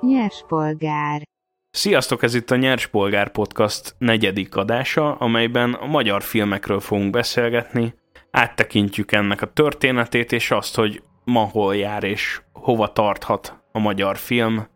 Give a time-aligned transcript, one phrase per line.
[0.00, 1.22] Nyerspolgár.
[1.70, 7.94] Sziasztok, ez itt a Nyerspolgár Podcast negyedik adása, amelyben a magyar filmekről fogunk beszélgetni,
[8.30, 14.16] áttekintjük ennek a történetét, és azt, hogy ma hol jár és hova tarthat a magyar
[14.16, 14.66] film.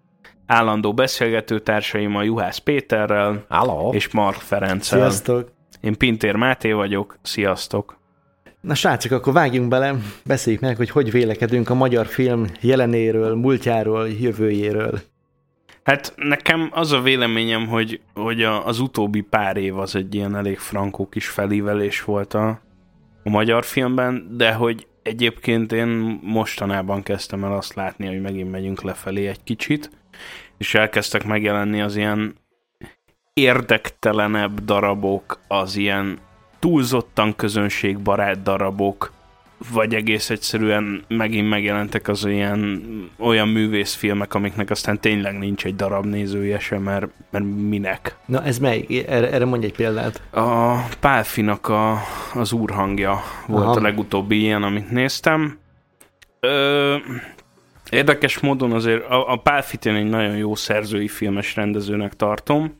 [0.47, 3.93] Állandó beszélgető társaim a Juhász Péterrel Halló.
[3.93, 4.99] és Mark Ferenccel.
[4.99, 5.53] Sziasztok!
[5.81, 8.03] Én Pintér Máté vagyok, sziasztok!
[8.61, 9.95] Na srácok, akkor vágjunk bele,
[10.25, 15.01] beszéljük meg, hogy hogy vélekedünk a magyar film jelenéről, múltjáról, jövőjéről.
[15.85, 20.37] Hát nekem az a véleményem, hogy, hogy a, az utóbbi pár év az egy ilyen
[20.37, 22.49] elég frankó kis felívelés volt a,
[23.25, 28.83] a magyar filmben, de hogy egyébként én mostanában kezdtem el azt látni, hogy megint megyünk
[28.83, 29.91] lefelé egy kicsit,
[30.59, 32.35] és elkezdtek megjelenni az ilyen
[33.33, 36.19] érdektelenebb darabok, az ilyen
[36.59, 39.13] túlzottan közönségbarát darabok,
[39.73, 42.83] vagy egész egyszerűen megint megjelentek az olyan,
[43.19, 48.17] olyan művészfilmek, amiknek aztán tényleg nincs egy darab nézője sem, mert, mert minek.
[48.27, 48.87] Na ez mely?
[49.09, 50.23] Erre, erre mondj egy példát.
[50.31, 52.01] A Pálfinak a,
[52.35, 53.77] az úrhangja volt Aha.
[53.77, 55.59] a legutóbbi ilyen, amit néztem.
[56.41, 56.97] Ö,
[57.91, 62.79] érdekes módon azért a, a Pálfit én egy nagyon jó szerzői filmes rendezőnek tartom,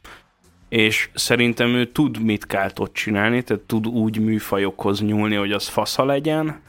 [0.75, 5.69] és szerintem ő tud mit kell ott csinálni, tehát tud úgy műfajokhoz nyúlni, hogy az
[5.69, 6.61] fasza legyen,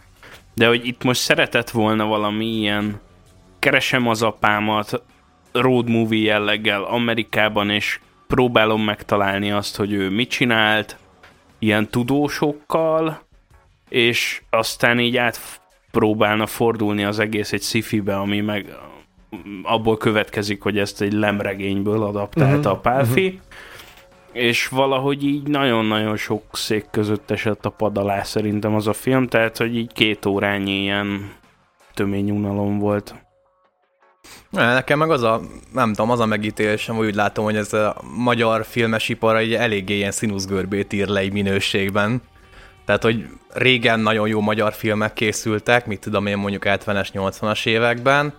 [0.53, 2.99] de hogy itt most szeretett volna valami ilyen
[3.59, 5.03] keresem az apámat
[5.51, 10.97] road movie jelleggel Amerikában, és próbálom megtalálni azt, hogy ő mit csinált,
[11.59, 13.21] ilyen tudósokkal,
[13.89, 18.77] és aztán így átpróbálna fordulni az egész egy sci-fibe, ami meg
[19.63, 23.41] abból következik, hogy ezt egy lemregényből adaptálta uh-huh, a Pálfi, uh-huh.
[24.35, 29.27] És valahogy így nagyon-nagyon sok szék között esett a pad alá szerintem az a film,
[29.27, 31.31] tehát hogy így két órányi ilyen
[31.93, 33.15] tömény unalom volt.
[34.49, 35.41] Nekem meg az a,
[35.73, 39.53] nem tudom, az a megítélésem, hogy úgy látom, hogy ez a magyar filmes ipar egy
[39.53, 42.21] eléggé ilyen színuszgörbét ír le minőségben.
[42.85, 48.33] Tehát, hogy régen nagyon jó magyar filmek készültek, mit tudom én mondjuk 70-es, 80-as években,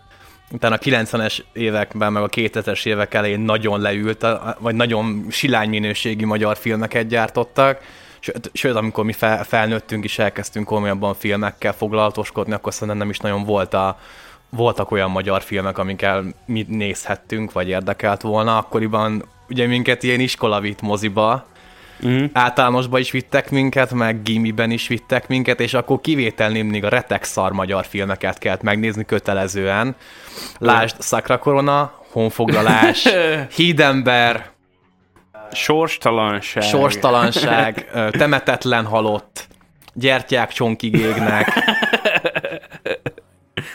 [0.53, 4.27] utána a 90-es években, meg a 2000-es évek elején nagyon leült,
[4.59, 7.81] vagy nagyon silány minőségi magyar filmeket gyártottak,
[8.19, 13.19] sőt, sőt amikor mi fel, felnőttünk és elkezdtünk komolyabban filmekkel foglalatoskodni, akkor szerintem nem is
[13.19, 13.99] nagyon volt a,
[14.51, 18.57] voltak olyan magyar filmek, amikkel mi nézhettünk, vagy érdekelt volna.
[18.57, 21.47] Akkoriban ugye minket ilyen iskolavit moziba,
[22.07, 22.25] Mm.
[22.33, 27.25] általánosba is vittek minket, meg gimiben is vittek minket, és akkor kivételni mindig a retek
[27.25, 29.97] szar magyar filmeket kellett megnézni kötelezően.
[30.59, 33.09] Lásd, Szakra Korona, Honfoglalás,
[33.57, 34.51] Hídember,
[35.53, 36.63] Sorstalanság.
[36.63, 39.49] Sorstalanság, Temetetlen halott,
[39.95, 41.53] Gyertyák csonkig égnek.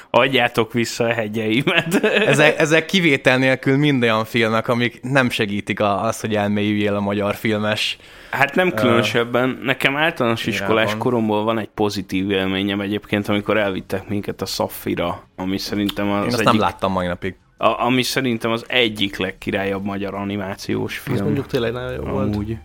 [0.09, 2.03] Adjátok vissza a hegyeimet.
[2.27, 6.99] Ezek, ezek kivétel nélkül mind olyan filmek, amik nem segítik a- azt, hogy elmélyüljél a
[6.99, 7.97] magyar filmes.
[8.31, 9.59] Hát nem különösebben.
[9.63, 10.99] Nekem általános iskolás Irában.
[10.99, 16.25] koromból van egy pozitív élményem egyébként, amikor elvittek minket a Szaffira, ami szerintem az Én
[16.27, 17.35] azt egyik, nem láttam mai napig.
[17.57, 21.15] a, ami szerintem az egyik legkirályabb magyar animációs film.
[21.15, 22.33] Ez mondjuk tényleg nagyon jó volt.
[22.35, 22.57] Amúgy.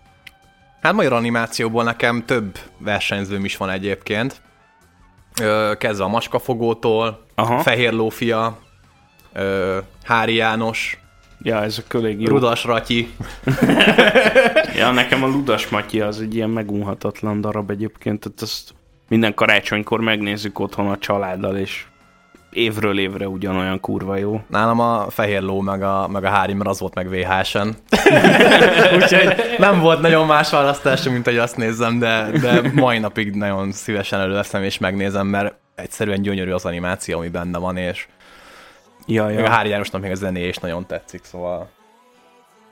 [0.83, 4.41] Hát magyar animációból nekem több versenyzőm is van egyébként.
[5.79, 7.59] Kezdve a Macskafogótól, Aha.
[7.59, 8.59] Fehér Lófia,
[10.03, 10.99] Hári János,
[11.43, 12.27] Ja, ez a elég jó.
[12.29, 13.09] Rudas Ratyi.
[14.77, 18.75] Ja, nekem a Ludas Matyi az egy ilyen megunhatatlan darab egyébként, tehát azt
[19.09, 21.85] minden karácsonykor megnézzük otthon a családdal, és
[22.57, 24.41] évről évre ugyanolyan kurva jó.
[24.49, 27.77] Nálam a Fehér Ló meg a, meg a Hári, mert az volt meg VHS-en.
[28.97, 33.73] Úgyhogy nem volt nagyon más választásom, mint hogy azt nézzem, de, de mai napig nagyon
[33.73, 38.07] szívesen előveszem és megnézem, mert egyszerűen gyönyörű az animáció, ami benne van, és
[39.07, 39.51] Ja, Még a ja.
[39.51, 41.71] Hári Jánosnak még a zené is nagyon tetszik, szóval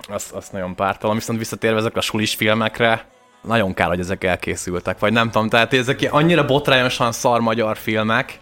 [0.08, 1.16] azt, azt nagyon pártalom.
[1.16, 3.06] Viszont visszatérve ezek a sulis filmekre,
[3.42, 8.38] nagyon kár, hogy ezek elkészültek, vagy nem tudom, tehát ezek annyira botrányosan szar magyar filmek,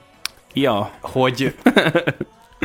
[0.52, 0.90] ja.
[1.00, 1.54] hogy,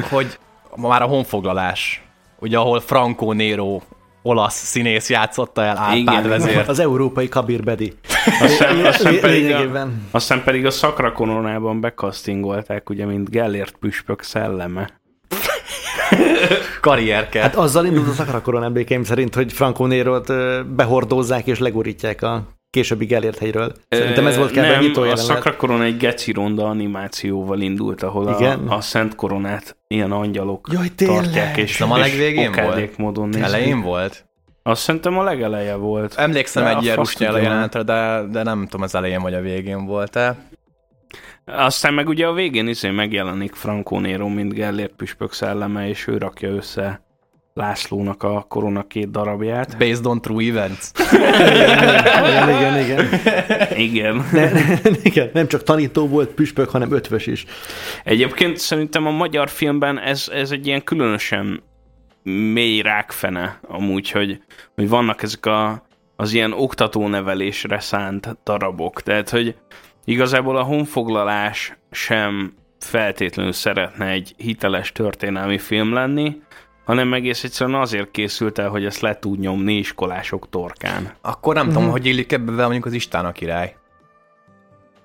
[0.10, 0.38] hogy
[0.76, 2.04] ma már a honfoglalás,
[2.40, 3.80] ugye ahol Franco Nero
[4.22, 6.28] olasz színész játszotta el Árpád Igen.
[6.28, 6.68] vezért.
[6.68, 7.94] Az európai Kabir Bedi.
[8.42, 15.00] Aztán, aztán, pedig a, aztán pedig a szakra koronában bekasztingolták, ugye, mint Gellért püspök szelleme.
[16.82, 17.42] karrierke.
[17.42, 20.34] Hát azzal indult a Szakarakoron emlékeim szerint, hogy Franco Nérót
[20.76, 23.72] behordózzák és legurítják a későbbi Gellért hegyről.
[23.90, 25.16] Szerintem ez volt kell Nem, nyitó a.
[25.16, 28.68] Szakra Korona egy geci ronda animációval indult, ahol Igen?
[28.68, 31.18] a, a Szent Koronát ilyen angyalok Jaj, tényleg?
[31.24, 32.98] tartják, és, Nem a legvégén volt?
[32.98, 33.44] módon nézik.
[33.44, 34.26] Elején volt?
[34.64, 36.14] Azt szerintem a legeleje volt.
[36.16, 37.38] Emlékszem De egy ilyen tudja.
[37.38, 40.36] jelenetre, de, de nem tudom, az elején vagy a végén volt-e.
[41.46, 46.18] Aztán meg ugye a végén izé megjelenik Franco Nero, mint Gellért püspök szelleme, és ő
[46.18, 47.02] rakja össze
[47.58, 49.78] Lászlónak a Korona két darabját.
[49.78, 50.92] Based on true events.
[52.30, 53.08] igen, igen, igen.
[53.78, 54.26] Igen.
[54.32, 55.30] Ne, ne, igen.
[55.34, 57.46] Nem csak tanító volt püspök, hanem ötvös is.
[58.04, 61.64] Egyébként szerintem a magyar filmben ez, ez egy ilyen különösen
[62.24, 64.42] mély rákfene amúgy, hogy,
[64.76, 69.02] hogy vannak ezek a, az ilyen oktatónevelésre szánt darabok.
[69.02, 69.56] Tehát, hogy
[70.06, 76.42] igazából a honfoglalás sem feltétlenül szeretne egy hiteles történelmi film lenni,
[76.88, 81.14] hanem egész egyszerűen azért készült el, hogy ezt le tud nyomni iskolások torkán.
[81.22, 83.76] Akkor nem tudom, hogy illik ebbe be mondjuk az István a király.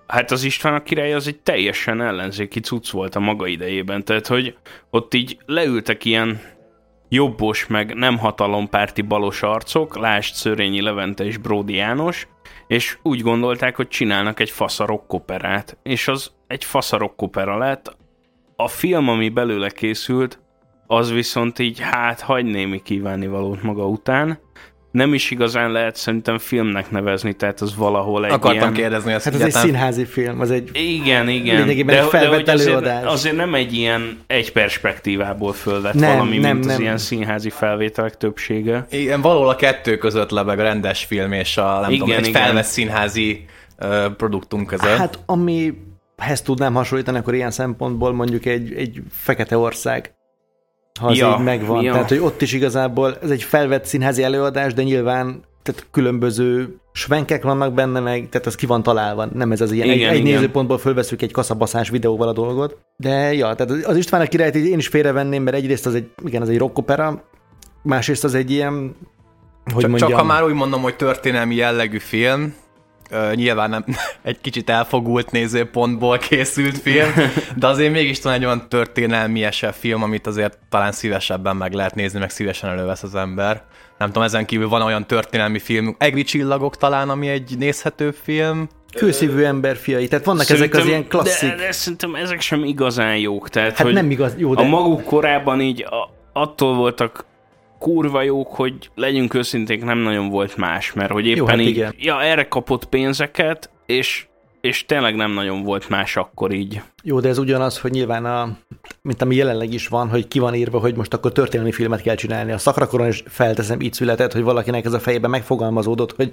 [0.07, 4.27] Hát az István a király az egy teljesen ellenzéki cucc volt a maga idejében, tehát
[4.27, 4.57] hogy
[4.91, 6.41] ott így leültek ilyen
[7.09, 12.29] jobbos meg nem hatalompárti balos arcok, lásd Szörényi Levente és Bródi János,
[12.67, 17.97] és úgy gondolták, hogy csinálnak egy faszarokkoperát, és az egy faszarokkopera lett.
[18.57, 20.42] A film, ami belőle készült,
[20.93, 22.83] az viszont így hát hagy némi
[23.27, 24.39] valót maga után.
[24.91, 28.73] Nem is igazán lehet szerintem filmnek nevezni, tehát az valahol egy Akartam ilyen...
[28.73, 29.25] kérdezni ezt.
[29.25, 31.57] Hát ez egy színházi film, az egy Igen, igen.
[31.57, 33.13] lényegében egy felvett hogy azért, előadás.
[33.13, 36.81] azért nem egy ilyen egy perspektívából fölvett Nem, valami, nem, mint az nem.
[36.81, 38.87] ilyen színházi felvételek többsége.
[38.91, 42.29] Igen, valahol a kettő között lebeg a rendes film és a nem Igen, tudom, egy
[42.29, 42.43] igen.
[42.43, 43.45] felvett színházi
[43.81, 44.97] uh, produktunk között.
[44.97, 50.15] Hát amihez tudnám hasonlítani, akkor ilyen szempontból mondjuk egy, egy fekete ország,
[51.01, 51.83] ha az Ja, így megvan.
[51.83, 51.93] ja.
[51.93, 57.43] Tehát, hogy ott is igazából ez egy felvett színházi előadás, de nyilván tehát különböző svenkek
[57.43, 59.87] vannak benne meg, tehát az ki van találva, nem ez az ilyen.
[59.87, 60.33] Igen, egy, egy igen.
[60.33, 62.79] nézőpontból fölveszünk egy kaszabaszás videóval a dolgot.
[62.97, 66.43] De ja, tehát az István a királyt én is félrevenném, mert egyrészt az egy, igen,
[66.43, 67.25] az egy rockopera,
[67.83, 68.97] másrészt az egy ilyen,
[69.65, 72.55] hogy csak, mondjam, csak ha már úgy mondom, hogy történelmi jellegű film,
[73.13, 73.85] uh, nyilván nem
[74.23, 77.13] egy kicsit elfogult nézőpontból készült film,
[77.57, 82.19] de azért mégis talán egy olyan történelmiesebb film, amit azért talán szívesebben meg lehet nézni,
[82.19, 83.63] meg szívesen elővesz az ember.
[83.99, 88.69] Nem tudom, ezen kívül van olyan történelmi film, Egri csillagok talán, ami egy nézhető film.
[88.95, 91.49] kőszívű ember fiai, tehát vannak ezek az ilyen klasszik.
[91.49, 93.49] De, de szerintem ezek sem igazán jók.
[93.49, 97.25] Tehát, Hát hogy nem igaz, jó, de A maguk korában így a, attól voltak
[97.83, 101.69] kurva jók, hogy legyünk őszinték, nem nagyon volt más, mert hogy éppen Jó, hát így,
[101.69, 101.95] igen.
[101.99, 104.27] ja, erre kapott pénzeket, és,
[104.61, 106.81] és tényleg nem nagyon volt más akkor így.
[107.03, 108.57] Jó, de ez ugyanaz, hogy nyilván, a,
[109.03, 112.15] mint ami jelenleg is van, hogy ki van írva, hogy most akkor történelmi filmet kell
[112.15, 112.53] csinálni.
[112.53, 116.33] A szakrakoron is felteszem, így született, hogy valakinek ez a fejében megfogalmazódott, hogy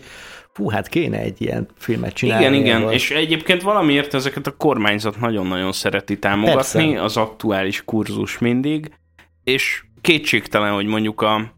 [0.54, 2.46] fú, hát kéne egy ilyen filmet csinálni.
[2.46, 2.92] Igen, igen, erről.
[2.92, 7.04] és egyébként valamiért ezeket a kormányzat nagyon-nagyon szereti támogatni, Persze.
[7.04, 8.92] az aktuális kurzus mindig,
[9.44, 11.58] és kétségtelen, hogy mondjuk a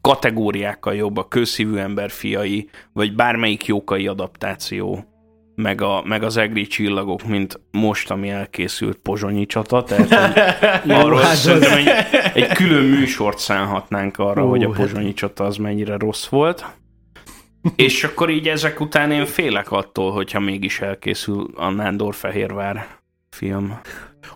[0.00, 5.04] kategóriákkal jobb a kőszívű ember fiai, vagy bármelyik jókai adaptáció,
[5.54, 10.08] meg, a, meg az egri csillagok, mint most, ami elkészült Pozsonyi csata, tehát
[10.80, 11.88] hogy arról hát szerintem egy,
[12.34, 16.64] egy külön műsort szánhatnánk arra, Ú, hogy a hát- Pozsonyi csata az mennyire rossz volt.
[17.76, 22.86] És akkor így ezek után én félek attól, hogyha mégis elkészül a Nándor-Fehérvár
[23.30, 23.80] film.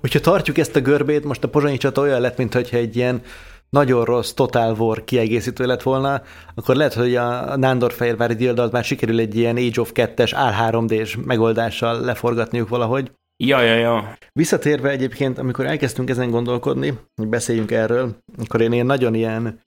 [0.00, 3.23] Hogyha tartjuk ezt a görbét, most a pozsonyi csata olyan lett, mintha egy ilyen
[3.71, 6.23] nagyon rossz Total War kiegészítő lett volna,
[6.55, 12.00] akkor lehet, hogy a Nándor-Fehérvári Dildalt már sikerül egy ilyen Age of 2-es AL3D-s megoldással
[12.00, 13.11] leforgatniuk valahogy.
[13.44, 14.17] Ja, ja, ja.
[14.33, 19.61] Visszatérve egyébként, amikor elkezdtünk ezen gondolkodni, hogy beszéljünk erről, akkor én ilyen nagyon ilyen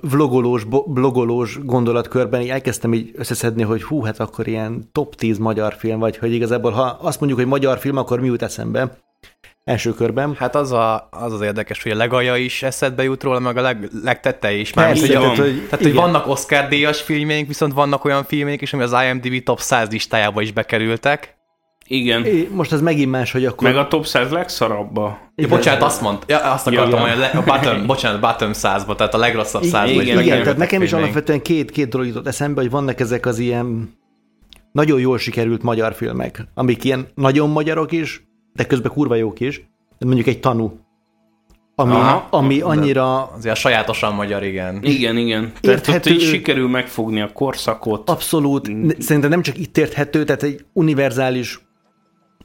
[0.00, 5.74] vlogolós, blogolós gondolatkörben így elkezdtem így összeszedni, hogy hú, hát akkor ilyen top 10 magyar
[5.74, 8.98] film, vagy hogy igazából ha azt mondjuk, hogy magyar film, akkor mi jut eszembe
[9.64, 10.34] első körben.
[10.38, 13.60] Hát az, a, az az érdekes, hogy a legalja is eszedbe jut róla, meg a
[13.60, 14.72] leg, legtette is.
[14.72, 16.02] Már Persze, tehát, hogy, tehát, hogy igen.
[16.02, 20.52] vannak Oscar-díjas filmjeink, viszont vannak olyan filmjeink is, ami az IMDb top 100 listájába is
[20.52, 21.38] bekerültek.
[21.86, 22.24] Igen.
[22.24, 23.68] É, Most ez megint más, hogy akkor...
[23.68, 25.02] Meg a top 100 legszarabba.
[25.02, 25.50] Ja, Igen.
[25.50, 29.14] bocsánat, azt mondta, ja, azt akartam, hogy a, le, a bottom, bocsánat, bottom 100-ba, tehát
[29.14, 32.06] a legrosszabb Igen, 100-ba igen, is igen, bekerültek tehát nekem is alapvetően két, két dolog
[32.06, 33.98] jutott eszembe, hogy vannak ezek az ilyen
[34.72, 38.22] nagyon jól sikerült magyar filmek, amik ilyen nagyon magyarok is,
[38.52, 39.68] de közben kurva jók is.
[39.98, 40.78] Mondjuk egy tanú,
[41.74, 42.26] ami, Aha.
[42.30, 44.78] ami annyira Azért sajátosan magyar, igen.
[44.82, 45.40] Igen, igen.
[45.60, 48.10] Tehát ott Érthető- így sikerül megfogni a korszakot.
[48.10, 51.60] abszolút, ne- szerintem nem csak itt érthető, tehát egy univerzális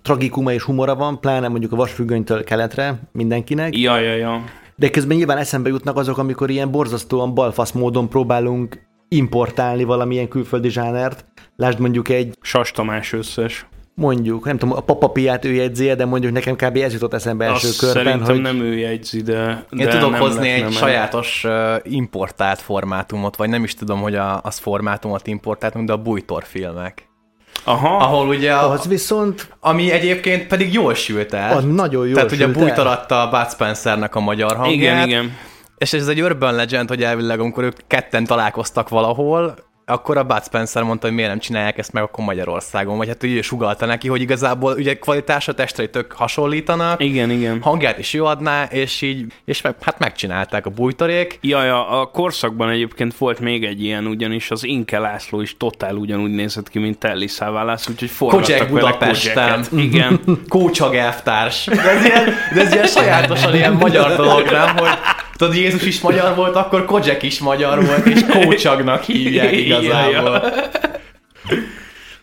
[0.02, 4.44] tragikuma és humora van, pláne mondjuk a vasfüggönytől keletre mindenkinek, Ja, ja, ja.
[4.76, 10.70] de közben nyilván eszembe jutnak azok, amikor ilyen borzasztóan balfasz módon próbálunk importálni valamilyen külföldi
[10.70, 11.26] zsánert.
[11.56, 13.66] Lásd mondjuk egy, Sas Tamás összes.
[13.96, 16.78] Mondjuk, nem tudom, a papapiát ő jegyzie, de mondjuk nekem kb.
[16.78, 20.12] ez jutott eszembe első Azt körben, szerintem hogy nem ő jegyzi, de, Én de tudok
[20.12, 20.72] nem hozni egy meg.
[20.72, 21.46] sajátos
[21.84, 27.10] importált formátumot, vagy nem is tudom, hogy a, az formátumot importáltunk, de a bújtor filmek.
[27.64, 31.58] Aha, Ahol ugye, a, az viszont ami egyébként pedig jól sült el.
[31.58, 32.14] az nagyon jó.
[32.14, 34.76] Tehát ugye Bújtor adta a Bud Spencernek a magyar hangját.
[34.76, 35.38] igen, igen.
[35.78, 40.44] És ez egy urban legend, hogy elvileg amikor ők ketten találkoztak valahol, akkor a Bud
[40.44, 44.08] Spencer mondta, hogy miért nem csinálják ezt meg akkor Magyarországon, vagy hát ugye sugalta neki,
[44.08, 47.62] hogy igazából ugye kvalitása testre tök hasonlítanak, Igen, igen.
[47.62, 51.38] hangját is jó adná, és így, és meg, hát megcsinálták a bújtarék.
[51.42, 55.96] Jaj, a, a korszakban egyébként volt még egy ilyen, ugyanis az Inke László is totál
[55.96, 59.66] ugyanúgy nézett ki, mint Telly Szaválász, úgyhogy forgattak vele Budapesten.
[59.88, 60.20] Igen.
[60.48, 61.66] Kócsag elvtárs.
[61.66, 64.78] De ez ilyen, de ez ilyen sajátosan ilyen magyar dolog, nem?
[64.78, 64.90] Hogy
[65.36, 70.44] tudod, Jézus is magyar volt, akkor Kodzsek is magyar volt, és Kócsagnak hívják igazából.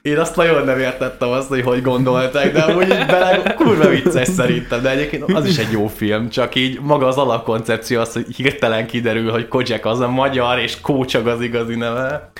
[0.02, 4.28] Én azt nagyon nem értettem azt, hogy hogy gondolták, de amúgy így bele kurva vicces
[4.28, 8.26] szerintem, de egyébként az is egy jó film, csak így maga az alapkoncepció az, hogy
[8.36, 12.30] hirtelen kiderül, hogy Kodzsek az a magyar, és Kócsag az igazi neve.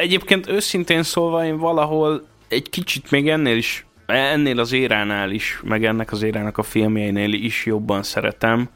[0.00, 5.84] Egyébként őszintén szólva én valahol egy kicsit még ennél is, ennél az éránál is, meg
[5.84, 8.68] ennek az érának a filmjeinél is jobban szeretem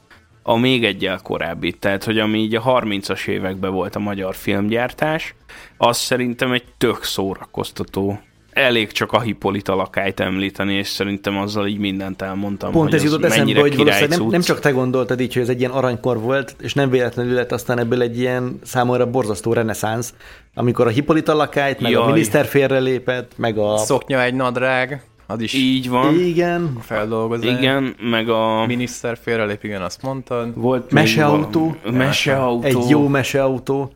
[0.49, 5.35] a még egyel korábbi, tehát hogy ami így a 30-as években volt a magyar filmgyártás,
[5.77, 8.21] az szerintem egy tök szórakoztató.
[8.51, 13.05] Elég csak a Hippolyta lakályt említeni, és szerintem azzal így mindent elmondtam, Pont hogy ez
[13.05, 16.21] jutott eszembe, hogy valószínűleg nem, nem csak te gondoltad így, hogy ez egy ilyen aranykor
[16.21, 20.15] volt, és nem véletlenül lett aztán ebből egy ilyen számomra borzasztó reneszánsz,
[20.55, 22.13] amikor a Hippolyta lakályt, meg a Jaj.
[22.13, 23.77] miniszter félrelépett, meg a...
[23.77, 27.59] Szoknya egy nadrág, az is Így van, Igen, feldolgozás.
[27.59, 28.67] igen, meg a...
[28.67, 30.55] Miniszter félrelép, igen, azt mondtad.
[30.55, 31.77] Volt Meseautó.
[31.91, 32.67] Meseautó.
[32.67, 33.93] egy jó meseautó.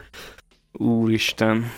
[0.72, 1.70] Úristen.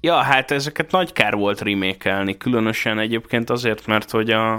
[0.00, 4.52] Ja, hát ezeket nagy kár volt remékelni, különösen egyébként azért, mert hogy a,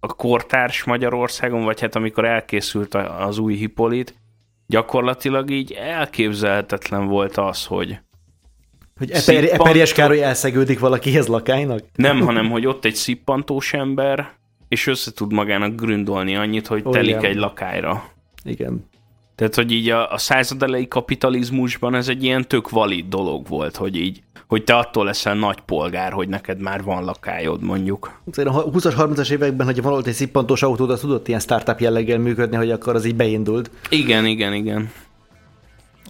[0.00, 4.14] a kortárs Magyarországon, vagy hát amikor elkészült a- az új Hippolit,
[4.66, 7.98] gyakorlatilag így elképzelhetetlen volt az, hogy
[8.98, 11.80] Hogy Eper, Szippantó- Eperjes Károly elszegődik valakihez lakálynak?
[11.94, 14.32] nem, hanem hogy ott egy szippantós ember,
[14.68, 17.24] és össze tud magának gründolni annyit, hogy Ó, telik igen.
[17.24, 18.04] egy lakályra.
[18.44, 18.84] Igen.
[19.34, 23.76] Tehát, hogy így a, a század elejé kapitalizmusban ez egy ilyen tök valid dolog volt,
[23.76, 28.20] hogy így, hogy te attól leszel nagy polgár, hogy neked már van lakályod, mondjuk.
[28.32, 32.18] Azért a 20-as, 30-as években, hogyha volt egy szippantós autód, az tudott ilyen startup jelleggel
[32.18, 33.70] működni, hogy akkor az így beindult.
[33.90, 34.90] Igen, igen, igen.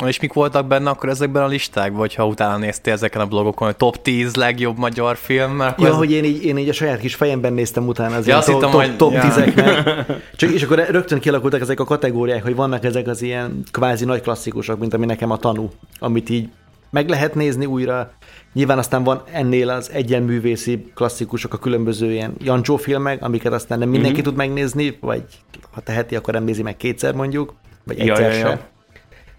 [0.04, 3.66] És mik voltak benne akkor ezekben a listákban, vagy ha utána néztél ezeken a blogokon,
[3.66, 5.60] hogy top 10 legjobb magyar film?
[5.60, 5.96] Akkor Ja, ez...
[5.98, 8.72] hogy én így, én így a saját kis fejemben néztem utána az Ja, ilyen top,
[8.72, 9.22] hittem, top, top ja.
[9.22, 10.04] 10-eknek.
[10.36, 14.20] Csak, és akkor rögtön kialakultak ezek a kategóriák, hogy vannak ezek az ilyen kvázi nagy
[14.20, 16.48] klasszikusok, mint ami nekem a tanú, amit így
[16.90, 18.10] meg lehet nézni újra.
[18.52, 23.88] Nyilván aztán van ennél az egyenművészi klasszikusok, a különböző ilyen Jancsó filmek, amiket aztán nem
[23.88, 24.28] mindenki Mhm.
[24.28, 25.22] tud megnézni, vagy
[25.72, 28.68] ha teheti, akkor nem nézi meg kétszer mondjuk, vagy Ja, egyszer ja, se.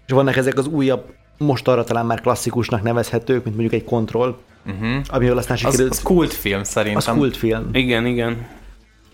[0.08, 1.04] És vannak ezek az újabb,
[1.38, 4.36] most arra talán már klasszikusnak nevezhetők, mint mondjuk egy kontroll,
[4.66, 5.00] uh-huh.
[5.08, 5.90] amivel aztán az, sikerült...
[5.90, 7.16] az kultfilm az szerintem.
[7.16, 7.68] kultfilm.
[7.72, 8.46] Igen, igen.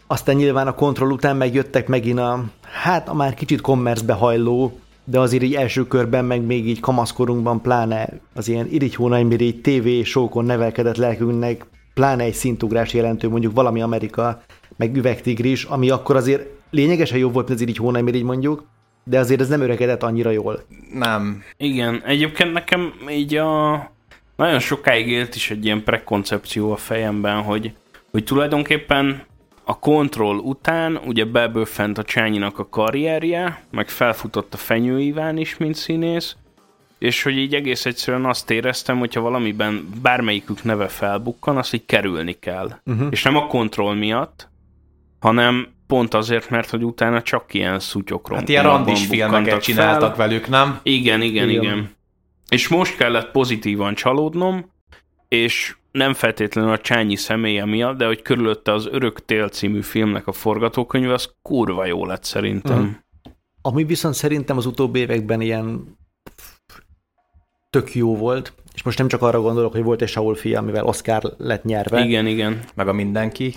[0.06, 5.20] Aztán nyilván a kontroll után megjöttek megint a, hát a már kicsit kommerszbe hajló, de
[5.20, 10.44] azért így első körben, meg még így kamaszkorunkban, pláne az ilyen irigy hónaimiri TV sókon
[10.44, 14.42] nevelkedett lelkünknek, pláne egy szintugrás jelentő, mondjuk valami Amerika,
[14.76, 18.64] meg üvegtigris, ami akkor azért lényegesen jobb volt, mint az irigy hónaimiri mondjuk,
[19.04, 20.64] de azért ez nem öregedett annyira jól.
[20.92, 21.42] Nem.
[21.56, 23.72] Igen, egyébként nekem így a...
[24.36, 27.72] Nagyon sokáig élt is egy ilyen prekoncepció a fejemben, hogy,
[28.10, 29.22] hogy tulajdonképpen
[29.64, 35.56] a kontroll után ugye beböffent a Csányinak a karrierje, meg felfutott a Fenyő Iván is,
[35.56, 36.36] mint színész,
[36.98, 42.32] és hogy így egész egyszerűen azt éreztem, hogyha valamiben bármelyikük neve felbukkan, azt így kerülni
[42.32, 42.78] kell.
[42.84, 43.08] Uh-huh.
[43.10, 44.48] És nem a kontroll miatt,
[45.20, 50.48] hanem pont azért, mert hogy utána csak ilyen szutyokról Hát ilyen randis filmeket csináltak velük,
[50.48, 50.78] nem?
[50.82, 51.62] igen, igen, Igen.
[51.62, 51.90] igen.
[52.48, 54.70] És most kellett pozitívan csalódnom,
[55.28, 60.26] és nem feltétlenül a Csányi személye miatt, de hogy körülötte az Örök Tél című filmnek
[60.26, 62.82] a forgatókönyve, az kurva jó lett szerintem.
[62.82, 62.90] Mhm.
[63.62, 65.96] Ami viszont szerintem az utóbbi években ilyen
[67.70, 70.84] tök jó volt, és most nem csak arra gondolok, hogy volt egy Saul fia, amivel
[70.84, 72.60] Oscar lett nyerve, Igen, igen.
[72.74, 73.54] Meg a mindenki.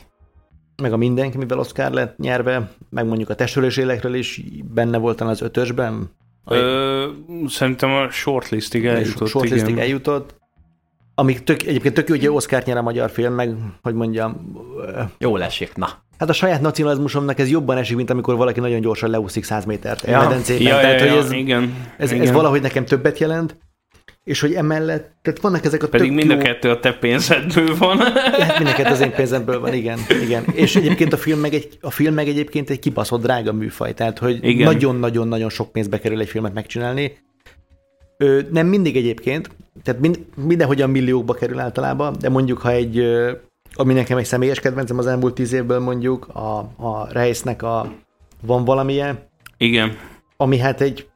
[0.81, 4.41] Meg a mindenki, mivel Oscar lett nyerve, meg mondjuk a testülés élekről is
[4.73, 6.09] benne voltam az ötösben,
[6.49, 7.07] Ö,
[7.47, 9.27] szerintem a shortlistig eljutott.
[9.27, 9.81] shortlistig igen.
[9.83, 10.35] eljutott,
[11.15, 14.51] amik tök, egyébként tök jó, hogy Oscar nyer a magyar film, meg hogy mondjam,
[14.85, 15.89] ö, Jól esik, na.
[16.17, 20.03] hát a saját nacionalizmusomnak ez jobban esik, mint amikor valaki nagyon gyorsan leúszik 100 métert
[20.03, 20.19] egy Ja.
[20.19, 20.63] medencében.
[20.73, 21.73] Ja, Tehát, ja, hogy ja, ez, igen.
[21.97, 22.23] ez, igen.
[22.27, 23.55] ez valahogy nekem többet jelent,
[24.27, 27.97] és hogy emellett, tehát vannak ezek a Pedig mind a kettő a te pénzedből van.
[27.97, 30.43] Hát mindenket az én pénzemből van, igen, igen.
[30.53, 34.19] És egyébként a film meg, egy, a film meg egyébként egy kibaszott drága műfaj, tehát
[34.19, 37.17] hogy nagyon-nagyon-nagyon sok pénzbe kerül egy filmet megcsinálni.
[38.17, 39.49] Ö, nem mindig egyébként,
[39.83, 42.97] tehát mind, mindenhogyan milliókba kerül általában, de mondjuk ha egy,
[43.73, 47.93] ami nekem egy személyes kedvencem az elmúlt tíz évből mondjuk, a, a Reisnek a
[48.41, 49.19] van valamilyen,
[49.57, 49.97] igen.
[50.37, 51.07] ami hát egy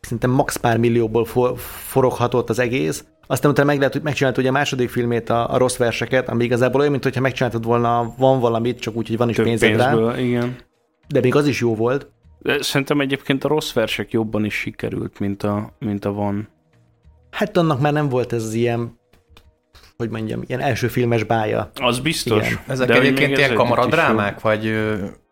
[0.00, 4.48] szerintem max pár millióból for, foroghatott az egész, aztán utána meg lehet, hogy megcsinált ugye
[4.48, 8.80] a második filmét, a, a rossz verseket, ami igazából olyan, mintha megcsináltad volna, van valamit,
[8.80, 10.56] csak úgy, hogy van is Több pénzed pénzből, rá, igen.
[11.08, 12.10] de még az is jó volt.
[12.38, 16.48] De szerintem egyébként a rossz versek jobban is sikerült, mint a, mint a van.
[17.30, 18.98] Hát annak már nem volt ez az ilyen,
[19.96, 21.70] hogy mondjam, ilyen első filmes bája.
[21.74, 22.46] Az biztos.
[22.46, 22.60] Igen.
[22.66, 24.72] Ezek De egyébként ilyen kamaradrámák, vagy...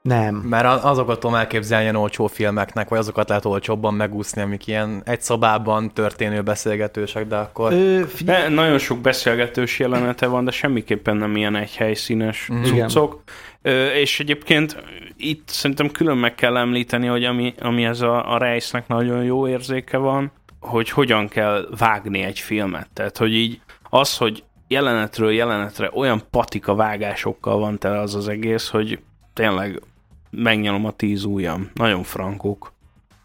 [0.03, 0.35] Nem.
[0.35, 5.21] Mert azokat tudom elképzelni ilyen olcsó filmeknek, vagy azokat lehet olcsóbban megúszni, amik ilyen egy
[5.21, 7.73] szobában történő beszélgetősek, de akkor...
[7.73, 12.63] Ö, figyelj, De nagyon sok beszélgetős jelenete van, de semmiképpen nem ilyen egy helyszínes Mhm.
[12.65, 13.23] cuccok.
[13.63, 14.83] Ö, és egyébként
[15.17, 19.49] itt szerintem külön meg kell említeni, hogy ami, ami ez a, a Reisnek nagyon jó
[19.49, 22.89] érzéke van, hogy hogyan kell vágni egy filmet.
[22.93, 28.69] Tehát, hogy így az, hogy jelenetről jelenetre olyan patika vágásokkal van tele az az egész,
[28.69, 28.99] hogy
[29.39, 29.83] tényleg
[30.31, 31.71] megnyalom a tíz ujjam.
[31.75, 32.73] Nagyon frankók.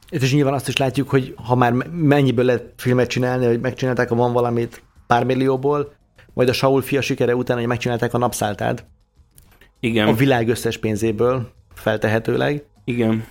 [0.09, 4.11] és nyilván azt is látjuk, hogy ha már me- mennyiből lehet filmet csinálni, hogy megcsinálták
[4.11, 5.93] a van valamit pár millióból,
[6.33, 8.85] majd a Saul fia sikere után, hogy megcsinálták a napszáltát
[9.79, 12.63] Igen, a világ összes pénzéből, feltehetőleg.
[12.83, 13.25] igen.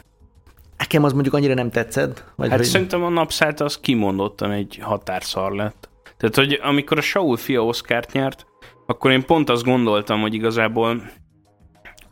[0.78, 2.24] Nekem az mondjuk annyira nem tetszett.
[2.36, 2.66] Vagy Hát hogy...
[2.66, 5.88] szerintem a napszállt az kimondottan egy határszar lett.
[6.16, 8.46] Tehát, hogy amikor a Saul fia Oscárt nyert,
[8.86, 11.02] akkor én pont azt gondoltam, hogy igazából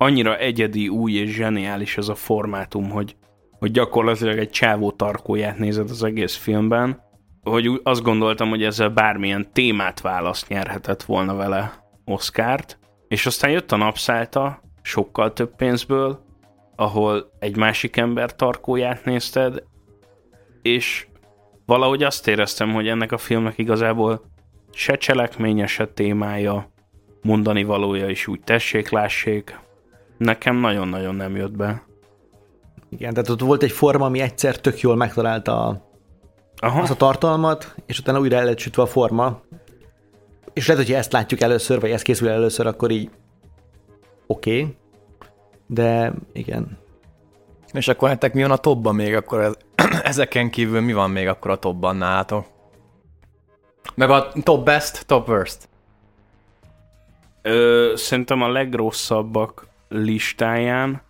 [0.03, 3.17] annyira egyedi, új és zseniális ez a formátum, hogy,
[3.51, 7.03] hogy gyakorlatilag egy csávó tarkóját nézed az egész filmben,
[7.43, 12.79] hogy azt gondoltam, hogy ezzel bármilyen témát választ nyerhetett volna vele Oscárt,
[13.09, 16.25] és aztán jött a napszálta, sokkal több pénzből,
[16.77, 19.63] ahol egy másik ember tarkóját nézted,
[20.63, 21.07] és
[21.67, 24.23] valahogy azt éreztem, hogy ennek a filmnek igazából
[24.73, 26.73] se cselekménye, se témája,
[27.23, 29.69] mondani valója is úgy tessék, lássék.
[30.21, 31.83] Nekem nagyon-nagyon nem jött be.
[32.89, 35.83] Igen, tehát ott volt egy forma, ami egyszer tök jól megtalálta a,
[36.57, 39.41] Aha, azt a tartalmat, és utána újra el lett sütve a forma.
[40.53, 43.11] És lehet, hogyha ezt látjuk először, vagy ezt készül el először, akkor így
[44.27, 44.61] oké.
[44.61, 44.77] Okay.
[45.67, 46.79] De igen.
[47.73, 49.15] És akkor nektek mi van a topban még?
[49.15, 49.55] Akkor ez,
[50.03, 52.47] ezeken kívül mi van még akkor a topban nálatok?
[53.95, 55.69] Meg a top best, top worst.
[57.43, 61.03] Ö, szerintem a legrosszabbak listáján,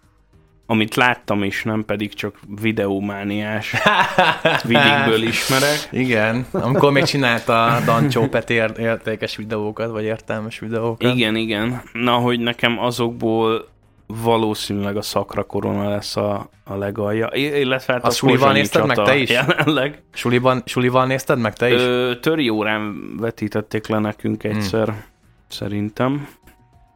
[0.66, 3.74] amit láttam is, nem pedig csak videómániás
[4.62, 5.88] vidékből ismerek.
[5.90, 11.14] Igen, amikor még csinálta Dancsó Peti ér- értékes videókat, vagy értelmes videókat.
[11.14, 11.82] Igen, igen.
[11.92, 13.68] Na, hogy nekem azokból
[14.06, 17.28] valószínűleg a szakra korona lesz a, a legalja.
[17.34, 19.30] Illetve hát A sulival Pozsonyi nézted meg te is?
[19.30, 20.02] Jelenleg.
[20.12, 21.80] Suliban, sulival nézted meg te is?
[21.80, 25.04] Ö, töri órán vetítették le nekünk egyszer, hmm.
[25.48, 26.28] szerintem.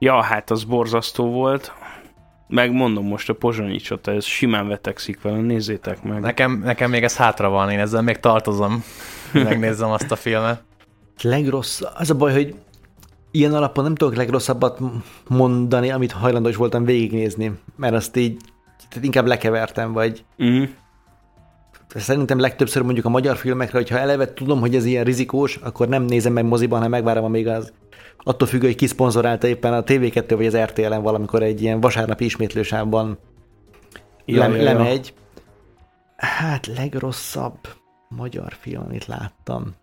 [0.05, 1.73] Ja, hát az borzasztó volt.
[2.49, 6.21] Megmondom most a pozsonyi csata, ez simán vetekszik vele, nézzétek meg.
[6.21, 8.85] Nekem, nekem még ez hátra van, én ezzel még tartozom.
[9.33, 10.63] Megnézzem azt a filmet.
[11.23, 12.55] Legrossz, az a baj, hogy
[13.31, 14.79] ilyen alapon nem tudok legrosszabbat
[15.29, 18.37] mondani, amit hajlandó is voltam végignézni, mert azt így
[18.89, 20.65] tehát inkább lekevertem, vagy Mm.
[22.01, 26.03] Szerintem legtöbbször mondjuk a magyar filmekre, hogyha eleve tudom, hogy ez ilyen rizikós, akkor nem
[26.03, 27.73] nézem meg moziban, hanem megvárom, amíg az
[28.19, 32.25] attól függ, hogy ki szponzorálta éppen a TV2 vagy az RTL-en valamikor egy ilyen vasárnapi
[32.25, 33.19] ismétlősávban
[34.25, 34.63] Ja, lem, ja, ja.
[34.63, 35.15] lemegy.
[36.17, 37.59] Hát legrosszabb
[38.09, 39.75] magyar film, amit láttam.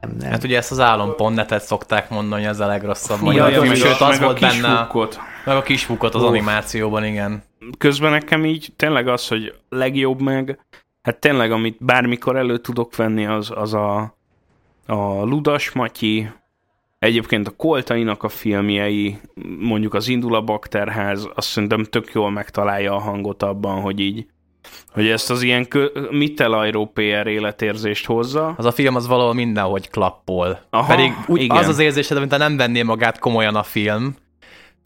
[0.00, 0.30] Nem, nem.
[0.30, 3.76] Hát ugye ezt az álom.net-et szokták mondani, hogy ez a legrosszabb Ja, magyar film, meg
[3.76, 5.18] sőt a, az meg volt a benne, kisfúkot.
[5.44, 6.28] meg a kisfukot az Uff.
[6.28, 7.42] animációban, igen.
[7.78, 10.58] Közben nekem így tényleg az, hogy legjobb meg,
[11.04, 14.16] hát tényleg amit bármikor elő tudok venni, az, az a,
[14.86, 16.28] a Ludas Matyi,
[16.98, 19.18] egyébként a Koltainak a filmjei,
[19.58, 24.26] mondjuk az Indul a Bakterház, azt szerintem tök jól megtalálja a hangot abban, hogy így
[24.92, 28.54] hogy ezt az ilyen kö- mittelajró PR életérzést hozza.
[28.56, 30.60] Az a film az valahol mindenhogy klappol.
[30.70, 31.56] Aha, Pedig úgy, igen.
[31.56, 34.16] az az érzésed, mintha nem venné magát komolyan a film,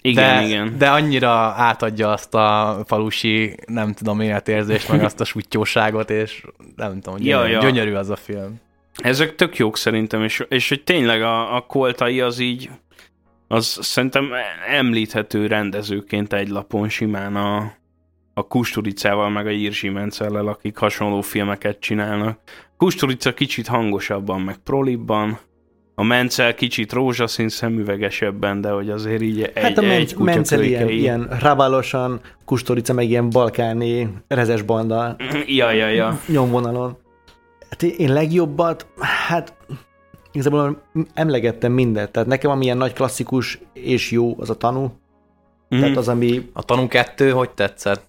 [0.03, 0.79] Igen, de, igen.
[0.79, 6.45] de annyira átadja azt a falusi, nem tudom, életérzést, meg azt a sutyóságot, és
[6.77, 7.61] nem tudom, Ja, gyönyörű, ja.
[7.61, 8.61] gyönyörű az a film.
[9.03, 12.71] Ezek tök jók szerintem, és, és hogy tényleg a, a koltai az így,
[13.49, 14.31] az szerintem
[14.69, 17.73] említhető rendezőként egy lapon simán a,
[18.35, 22.41] a Kusturicával, meg a Jirzsi Mencellel, akik hasonló filmeket csinálnak.
[22.77, 25.39] Kusturica kicsit hangosabban, meg prolibban,
[25.99, 30.63] a Mencel kicsit rózsaszín szemüvegesebben, de hogy azért így egy, Hát a egy Men- Mencel
[30.63, 36.21] ilyen, ilyen rabalosan, Kustorica meg ilyen balkáni rezes banda Ja, ja, ja.
[36.27, 36.97] nyomvonalon.
[37.71, 38.87] Hát én- legjobbat,
[39.27, 39.55] hát
[40.33, 40.83] igazából
[41.15, 42.11] emlegettem mindent.
[42.11, 44.93] Tehát nekem ami ilyen nagy klasszikus és jó, az a tanú.
[45.69, 45.81] Mhm.
[45.81, 48.03] Tehát az, ami A tanú kettő, hogy tetszett?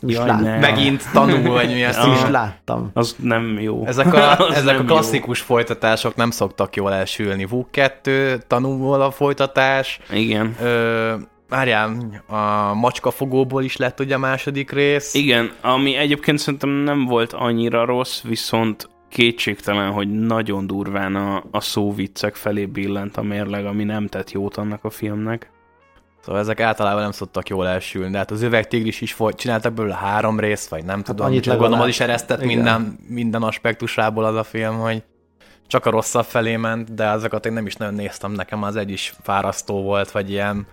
[0.00, 0.44] Jaj, láttam.
[0.44, 0.58] ne.
[0.58, 2.90] Megint tanul, vagy mi ezt is láttam.
[2.94, 3.86] Az nem jó.
[3.86, 7.44] Ezek a, ezek a klasszikus folytatások nem szoktak jól elsülni.
[7.44, 10.00] VUK 2, tanul a folytatás.
[10.10, 10.18] Jó.
[10.18, 10.54] Igen.
[10.62, 11.14] Ö,
[11.48, 15.14] várjál, a macskafogóból is lett ugye a második rész.
[15.14, 21.60] Igen, ami egyébként szerintem nem volt annyira rossz, viszont kétségtelen, hogy nagyon durván a, a
[21.60, 25.50] szóviccek felé billent a mérleg, ami nem tett jót annak a filmnek.
[26.28, 28.10] Szóval ezek általában nem szoktak jól elsülni.
[28.10, 31.26] De hát az üvegtigris is volt, csináltak belőle három részt, vagy nem tudom.
[31.26, 31.88] annyit Csak gondolom, legalább.
[31.88, 32.56] az is eresztett Igen.
[32.56, 35.02] minden, minden aspektusából az a film, hogy
[35.66, 38.90] csak a rosszabb felé ment, de azokat én nem is nagyon néztem, nekem az egy
[38.90, 40.66] is fárasztó volt, vagy ilyen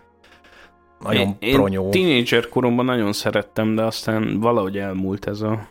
[0.99, 1.83] nagyon én, pronyó.
[1.83, 5.67] Én tínédzser koromban nagyon szerettem, de aztán valahogy elmúlt ez a,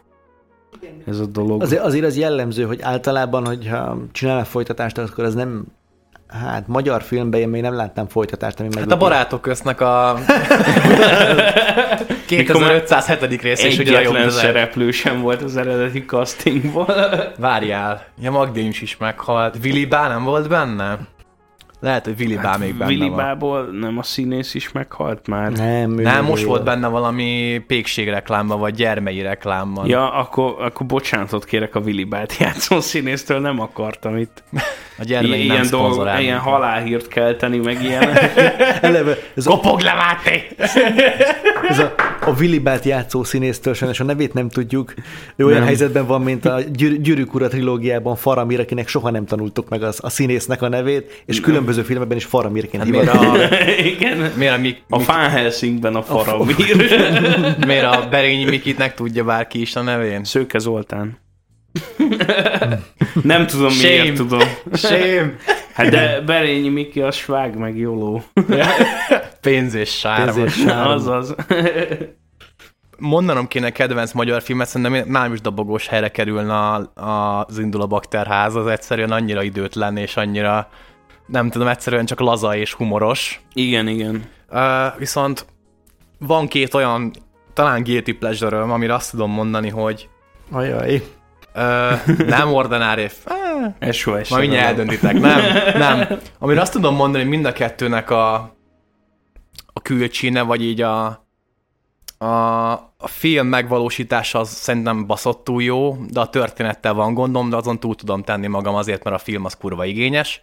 [1.06, 1.62] ez a dolog.
[1.62, 5.64] Azért, azért az jellemző, hogy általában, hogyha csinálnak folytatást, akkor az nem
[6.28, 10.18] Hát, magyar filmben én még nem láttam folytatást, ami Hát a barátok köznek a
[12.26, 13.42] 2507.
[13.42, 16.94] rész, és ugye a jobb szereplő sem volt az eredeti castingból.
[17.38, 19.56] Várjál, ja Magdéns is meghalt.
[19.62, 20.98] Willy Bá nem volt benne?
[21.84, 23.16] Lehet, hogy Willy Bá még benne Willy van.
[23.16, 25.52] Bából nem a színész is meghalt már?
[25.52, 29.86] Nem, ő Nem, most volt benne valami pékségreklámban, vagy gyermei reklámban.
[29.86, 34.42] Ja, akkor, akkor bocsánatot kérek a Willy Bát játszó színésztől, nem akartam itt
[34.98, 36.22] A gyermei nem ilyen, szponzorálni.
[36.22, 38.08] ilyen halálhírt kelteni, meg ilyen.
[38.80, 40.46] Eleve, ez a, Kopog le, Máté!
[41.68, 41.94] ez a,
[42.26, 44.94] a Willy Bát játszó színésztől sajnos a nevét nem tudjuk.
[45.36, 45.66] Ő olyan Nem.
[45.66, 46.60] helyzetben van, mint a
[47.00, 51.40] Gyűrűk Ura trilógiában Faramir, akinek soha nem tanultuk meg az, a színésznek a nevét, és
[51.40, 53.36] különböző filmekben is Faramirként Hát miért a,
[53.94, 54.32] Igen.
[54.36, 56.56] miért a, Mik, A Mik, Fan Helsingben a Faramir.
[57.66, 60.24] miért a Berényi Mikitnek tudja bárki is a nevén?
[60.24, 61.18] Szőke Zoltán.
[63.22, 64.02] Nem tudom, Shame.
[64.02, 64.48] miért tudom.
[64.72, 65.34] Shame!
[65.72, 68.22] Hát de Berényi Miki az svág meg jóló.
[69.40, 70.32] Pénz és sár.
[70.32, 70.64] Pénz és.
[70.68, 71.34] Azaz.
[72.98, 77.80] mondanom kéne kedvenc magyar filmet, szerintem már is dobogós helyre kerülne a, a, az indul
[77.82, 80.68] a bakterház, az egyszerűen annyira időtlen, és annyira,
[81.26, 83.40] nem tudom, egyszerűen csak laza és humoros.
[83.52, 84.24] Igen, igen.
[84.50, 85.46] Uh, viszont
[86.18, 87.12] van két olyan,
[87.52, 90.08] talán guilty pleasure amire azt tudom mondani, hogy
[90.50, 91.02] Ajaj.
[91.54, 93.08] uh, nem ordinári,
[93.80, 94.28] uh, SOS.
[94.28, 95.40] majd mindjárt eldöntitek, nem,
[95.78, 96.18] nem.
[96.38, 98.34] Amire azt tudom mondani, hogy mind a kettőnek a,
[99.72, 101.24] a külcsíne, vagy így a,
[102.18, 107.80] a, a film megvalósítása az szerintem baszottul jó, de a történettel van gondom, de azon
[107.80, 110.40] túl tudom tenni magam azért, mert a film az kurva igényes.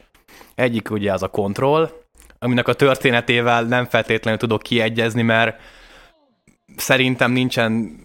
[0.56, 1.89] Egyik ugye az a kontroll,
[2.39, 5.60] aminek a történetével nem feltétlenül tudok kiegyezni, mert
[6.75, 7.99] szerintem nincsen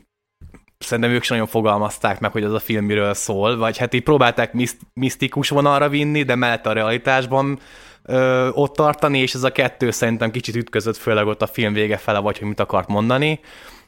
[0.78, 4.02] szerintem ők sem nagyon fogalmazták meg, hogy az a film miről szól, vagy hát így
[4.02, 7.58] próbálták miszt- misztikus vonalra vinni, de mellett a realitásban
[8.02, 11.96] ö, ott tartani, és ez a kettő szerintem kicsit ütközött, főleg ott a film vége
[11.96, 13.40] fele, vagy hogy mit akart mondani.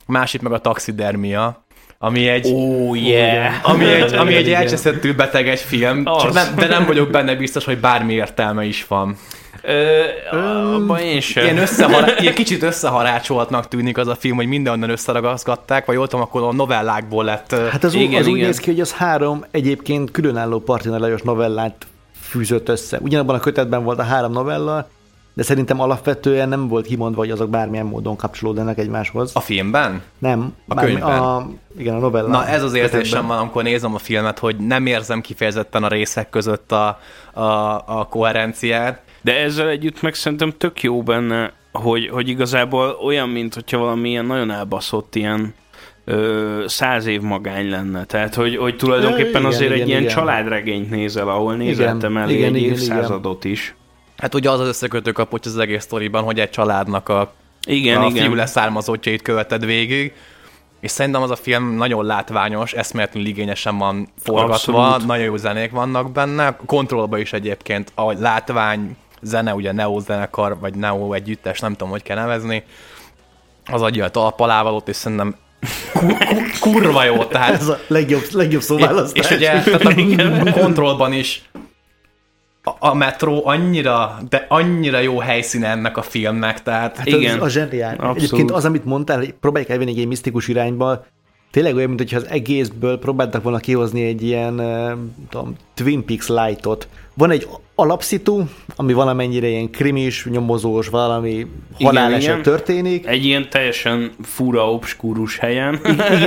[0.06, 1.66] A másik meg a taxidermia,
[1.98, 3.70] ami egy, Oh yeah!
[3.70, 4.60] ami egy, ami egy Igen.
[4.60, 8.86] elcseszettül beteg egy film, csak nem, de nem vagyok benne biztos, hogy bármi értelme is
[8.86, 9.16] van.
[9.62, 10.02] Ö,
[10.74, 11.44] abban én sem.
[11.44, 16.42] Ilyen, összehará- ilyen kicsit összeharácsoltnak tűnik az a film, hogy mindenonnan összeragaszgatták, vagy tudom, akkor
[16.42, 17.54] a novellákból lett...
[17.70, 18.46] Hát az, Igen, igen, az úgy igen.
[18.46, 21.86] néz ki, hogy az három egyébként különálló Partina Lajos novellát
[22.20, 22.98] fűzött össze.
[23.00, 24.88] Ugyanabban a kötetben volt a három novella,
[25.38, 29.30] de szerintem alapvetően nem volt kimondva, hogy azok bármilyen módon kapcsolódnak egymáshoz.
[29.34, 30.02] A filmben?
[30.18, 30.54] Nem.
[30.68, 31.18] A bármi- könyvben?
[31.18, 31.48] A,
[31.78, 32.28] igen, a novella.
[32.28, 36.30] Na ez az érzésem van, amikor nézem a filmet, hogy nem érzem kifejezetten a részek
[36.30, 36.98] között a,
[37.32, 37.42] a,
[37.86, 39.02] a koherenciát.
[39.20, 44.08] De ezzel együtt meg szerintem tök jó benne, hogy, hogy igazából olyan, mint hogyha valami
[44.08, 45.54] ilyen nagyon elbaszott ilyen
[46.04, 48.04] ö, száz év magány lenne.
[48.04, 50.14] Tehát, hogy, hogy tulajdonképpen Igen, azért igen, egy ilyen igen.
[50.14, 53.76] családregényt nézel, ahol nézeltem el igen, egy igen, évszázadot is.
[54.18, 57.32] Hát ugye az az összekötő kapocs az egész sztoriban, hogy egy családnak a,
[57.66, 58.24] Igen, a igen.
[58.24, 60.12] fiú leszármazottjait követed végig,
[60.80, 65.06] és szerintem az a film nagyon látványos, eszméletlenül igényesen van forgatva, Abszolút.
[65.06, 70.74] nagyon jó zenék vannak benne, kontrollban is egyébként, ahogy látvány, zene, ugye Neo zenekar, vagy
[70.74, 72.62] Neo együttes, nem tudom, hogy kell nevezni,
[73.72, 75.36] az adja a talpalávalót, és szerintem
[75.92, 79.30] kur- kur- kurva jó, tehát Ez a legjobb, legjobb szóválasztás.
[79.30, 81.42] és ugye tehát a kontrollban is
[82.78, 87.40] a, metró annyira, de annyira jó helyszíne ennek a filmnek, tehát Hát Igen.
[87.40, 87.94] Az, a zseniál.
[87.94, 88.16] Abszolút.
[88.16, 91.04] Egyébként az, amit mondtál, hogy próbálják elvinni egy ilyen misztikus irányba,
[91.50, 94.56] tényleg olyan, mintha az egészből próbáltak volna kihozni egy ilyen,
[95.30, 96.88] tudom, Twin Peaks lightot.
[97.14, 98.44] Van egy alapszitu,
[98.76, 101.46] ami valamennyire ilyen krimis, nyomozós, valami
[101.80, 102.42] haláleset igen.
[102.42, 103.06] történik.
[103.06, 105.80] Egy ilyen teljesen fura, obskúrus helyen.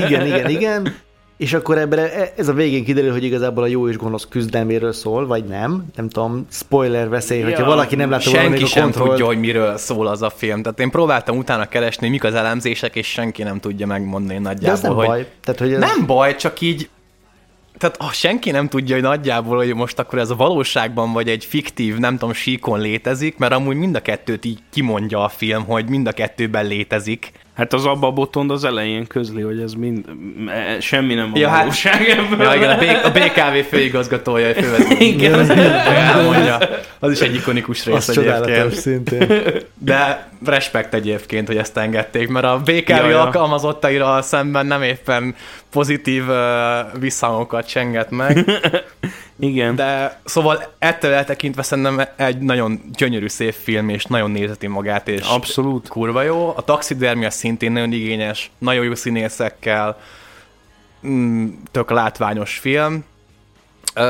[0.06, 0.96] igen, igen, igen.
[1.41, 4.93] És akkor ebben e- ez a végén kiderül, hogy igazából a jó és gonosz küzdelméről
[4.93, 5.86] szól, vagy nem.
[5.95, 9.10] Nem tudom, spoiler veszély, ja, hogyha valaki nem látta volna Senki sem kontrollt.
[9.10, 10.62] tudja, hogy miről szól az a film.
[10.62, 14.71] Tehát én próbáltam utána keresni, mik az elemzések, és senki nem tudja megmondani De nagyjából,
[14.71, 15.06] ez nem hogy...
[15.06, 15.27] baj.
[15.43, 15.80] Tehát, hogy ez...
[15.80, 16.89] Nem baj, csak így
[17.77, 21.45] tehát ah, senki nem tudja, hogy nagyjából, hogy most akkor ez a valóságban vagy egy
[21.45, 25.89] fiktív, nem tudom, síkon létezik, mert amúgy mind a kettőt így kimondja a film, hogy
[25.89, 27.32] mind a kettőben létezik.
[27.62, 30.06] Hát az Abba Botond az elején közli, hogy ez mind,
[30.47, 32.41] e- semmi nem a Ja, hát- valóság ebből.
[32.47, 34.95] Ja, igen, a, B- a BKV főigazgatója, a fővezető.
[35.06, 35.50] Igen.
[35.52, 36.58] elmondja.
[37.00, 38.82] Az is egy ikonikus rész az csodálatos egyébként.
[38.82, 39.41] szintén.
[39.78, 43.21] De respekt egyébként, hogy ezt engedték, mert a BKV Ja, ja.
[43.21, 45.36] alkalmazottaira szemben nem éppen
[45.71, 46.36] pozitív uh,
[47.00, 48.45] visszhangokat csenget meg.
[49.41, 49.75] Igen.
[49.75, 55.27] De szóval ettől eltekintve szerintem egy nagyon gyönyörű szép film, és nagyon nézeti magát, és
[55.27, 55.88] Abszolút.
[55.88, 56.54] kurva jó.
[56.56, 59.99] A taxidermia szintén nagyon igényes, nagyon jó színészekkel,
[61.08, 63.04] mm, tök látványos film.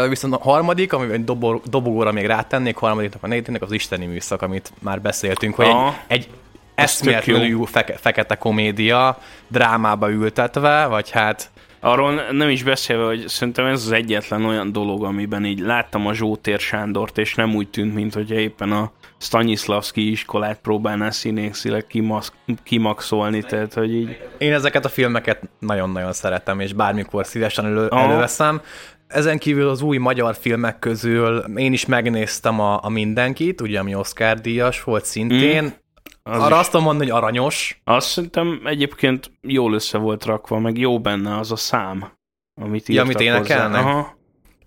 [0.10, 4.42] Viszont a harmadik, amivel egy dobor, dobogóra még rátennék, harmadiknak a negyediknek az isteni műszak,
[4.42, 5.96] amit már beszéltünk, hogy Aha.
[6.08, 6.30] egy, egy
[6.76, 9.18] eszméletlenül feke, fekete komédia,
[9.48, 11.50] drámába ültetve, vagy hát
[11.84, 16.14] Arról nem is beszélve, hogy szerintem ez az egyetlen olyan dolog, amiben így láttam a
[16.14, 22.34] Zsótér Sándort, és nem úgy tűnt, mint hogy éppen a Stanislavski iskolát próbálná színészileg kimax-
[22.64, 24.18] kimaxolni, tehát hogy így...
[24.38, 28.62] Én ezeket a filmeket nagyon-nagyon szeretem, és bármikor szívesen elő, előveszem.
[29.08, 33.96] Ezen kívül az új magyar filmek közül én is megnéztem a, a Mindenkit, ugye, ami
[33.96, 35.74] Oscar díjas volt szintén.
[36.24, 37.82] Az Arra is- azt tudom mondani, hogy aranyos.
[37.84, 42.12] Azt szerintem egyébként jól össze volt rakva, meg jó benne az a szám,
[42.62, 43.82] amit Ja, írtak amit énekelnek?
[43.84, 43.90] Hozzá.
[43.96, 44.16] Aha.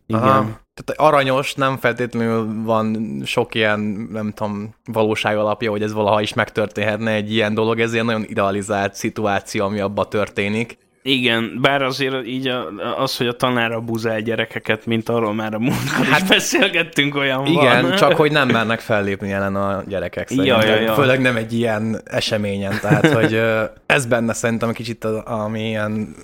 [0.07, 0.23] Igen.
[0.23, 0.43] Aha.
[0.75, 6.35] Tehát aranyos, nem feltétlenül van sok ilyen, nem tudom, valóság alapja, hogy ez valaha is
[6.35, 10.79] megtörténhetne egy ilyen dolog, ez ilyen nagyon idealizált szituáció, ami abba történik.
[11.07, 12.67] Igen, bár azért így a,
[12.99, 17.47] az, hogy a tanár abuzál gyerekeket, mint arról már a múltkor Hát- is beszélgettünk, olyan
[17.47, 17.97] Igen, van.
[17.97, 20.61] csak hogy nem mernek fellépni ellen a gyerekek szerintem.
[20.61, 20.95] Ja, ja, ja.
[20.95, 23.43] Főleg nem egy ilyen eseményen, tehát hogy
[23.87, 26.15] ez benne szerintem kicsit az, ami ilyen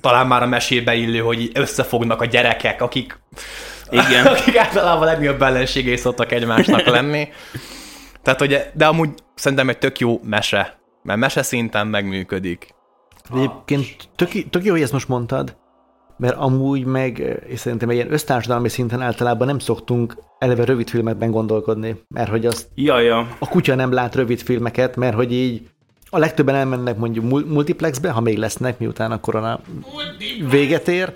[0.00, 3.18] talán már a mesébe illő, hogy összefognak a gyerekek, akik,
[3.90, 4.26] Igen.
[4.36, 7.28] akik általában a legnagyobb ellenségei szoktak egymásnak lenni.
[8.22, 12.74] Tehát, hogy, de amúgy szerintem egy tök jó mese, mert mese szinten megműködik.
[13.34, 15.56] Egyébként tök, tök jó, hogy ezt most mondtad,
[16.16, 21.30] mert amúgy meg, és szerintem egy ilyen össztársadalmi szinten általában nem szoktunk eleve rövid filmekben
[21.30, 23.28] gondolkodni, mert hogy azt Ja, ja.
[23.38, 25.68] a kutya nem lát rövid filmeket, mert hogy így
[26.10, 29.60] a legtöbben elmennek mondjuk mul- multiplexbe, ha még lesznek, miután a korona
[30.50, 31.12] véget ér,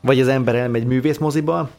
[0.00, 1.70] vagy az ember elmegy művészmoziba,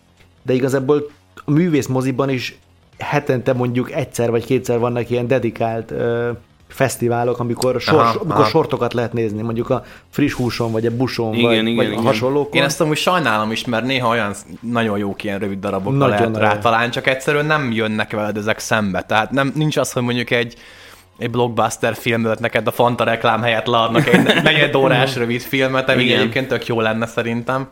[0.43, 1.09] de igazából
[1.45, 2.59] a művészmoziban is
[2.97, 6.31] hetente mondjuk egyszer vagy kétszer vannak ilyen dedikált ö,
[6.67, 8.49] fesztiválok, amikor, sors, Aha, amikor aha.
[8.49, 11.97] sortokat lehet nézni, mondjuk a friss húson, vagy a buson, Igen, vagy, igen, vagy igen.
[11.97, 12.53] a hasonlókon.
[12.53, 16.37] Én ezt amúgy sajnálom is, mert néha olyan nagyon jók ilyen rövid darabokra Nagyon lehet
[16.37, 19.01] rá találni, csak egyszerűen nem jönnek veled ezek szembe.
[19.01, 20.55] Tehát nem, nincs az, hogy mondjuk egy
[21.17, 26.03] egy blockbuster filmet neked a Fanta reklám helyett leadnak egy negyed órás rövid filmet, ami
[26.03, 26.19] Igen.
[26.19, 27.69] egyébként tök jó lenne szerintem.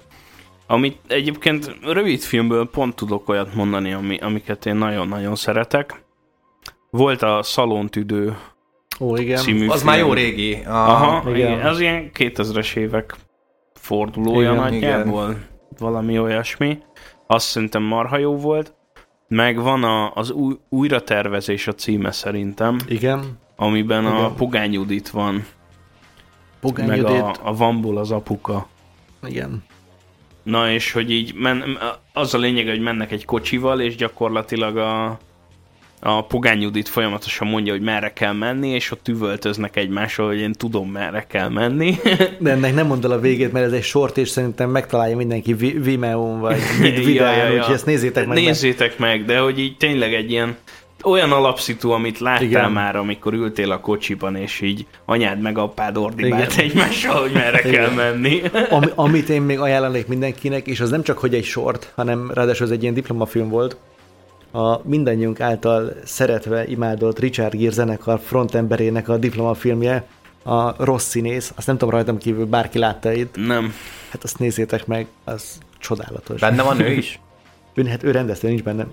[0.67, 6.03] Amit egyébként rövid filmből pont tudok olyat mondani, ami, amiket én nagyon-nagyon szeretek.
[6.89, 8.37] Volt a Szalontüdő
[8.99, 9.37] Ó, igen.
[9.37, 9.85] című Az film.
[9.85, 10.53] már jó régi.
[10.53, 11.51] A, Aha, igen.
[11.53, 11.67] igen.
[11.67, 13.15] Az ilyen 2000-es évek
[13.73, 15.37] fordulója Igen, nagyjából.
[15.79, 16.77] Valami olyasmi.
[17.27, 18.73] Azt szerintem marha jó volt.
[19.27, 23.39] Meg van a, az új, újratervezés a címe szerintem, Igen.
[23.55, 24.35] amiben a Igen.
[24.35, 25.45] Pogány Judit van,
[26.59, 27.39] Pogány meg a, Judit.
[27.43, 28.67] a Vambul az apuka.
[29.27, 29.63] Igen.
[30.43, 31.77] Na és hogy így men,
[32.13, 35.17] az a lényeg, hogy mennek egy kocsival, és gyakorlatilag a,
[36.07, 40.51] a Pogány Judit folyamatosan mondja, hogy merre kell menni, és ott üvöltöznek egymásról, hogy én
[40.51, 41.95] tudom, merre kell menni.
[42.39, 45.53] De ennek nem mondd el a végét, mert ez egy sort, és szerintem megtalálja mindenki
[45.53, 48.37] Vi- Vimeo-n, vagy vid- videón, úgyhogy ezt nézzétek meg.
[48.37, 50.55] Nézzétek meg, de hogy így tényleg egy ilyen
[51.03, 52.43] olyan alapszitu, amit láttál.
[52.43, 52.71] Igen.
[52.71, 56.65] már, amikor ültél a kocsiban, és így anyád meg apád ordibált Igen.
[56.65, 57.71] egymással, hogy merre Igen.
[57.71, 58.41] kell menni.
[58.69, 62.65] Ami, amit én még ajánlanék mindenkinek, és az nem csak, hogy egy sort, hanem ráadásul
[62.65, 63.77] ez egy ilyen diplomafilm volt,
[64.55, 70.05] a mindannyiunk által szeretve, imádott Richard Gere zenekar frontemberének a diplomafilmje,
[70.43, 73.73] a Rossz színész, azt nem tudom rajtam kívül bárki látta itt, Nem.
[74.09, 76.39] hát azt nézzétek meg, az csodálatos.
[76.39, 77.19] Benne van ő is?
[77.77, 78.85] Ő, hát ő rendezte, nincs benne.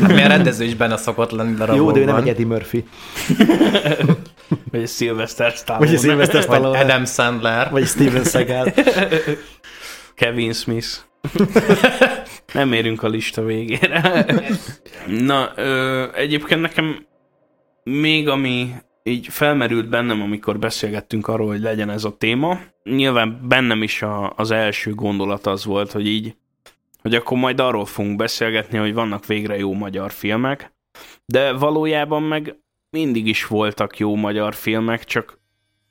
[0.00, 1.76] Hát milyen rendező is benne szokott lenni darabokban.
[1.86, 2.84] Jó, de ő nem egy Eddie Murphy,
[4.70, 5.86] Vagy egy Sylvester Stallone.
[5.86, 7.70] vagy a Sylvester Vagy Stallone, Adam Sandler.
[7.70, 8.72] vagy Steven Seagal.
[10.14, 10.86] Kevin Smith.
[12.52, 14.26] Nem érünk a lista végére.
[15.06, 17.06] Na, ö, egyébként nekem
[17.82, 22.58] még ami így felmerült bennem, amikor beszélgettünk arról, hogy legyen ez a téma.
[22.84, 26.36] Nyilván bennem is a, az első gondolat az volt, hogy így,
[27.02, 30.72] hogy akkor majd arról fogunk beszélgetni, hogy vannak végre jó magyar filmek,
[31.24, 32.56] de valójában meg
[32.90, 35.38] mindig is voltak jó magyar filmek, csak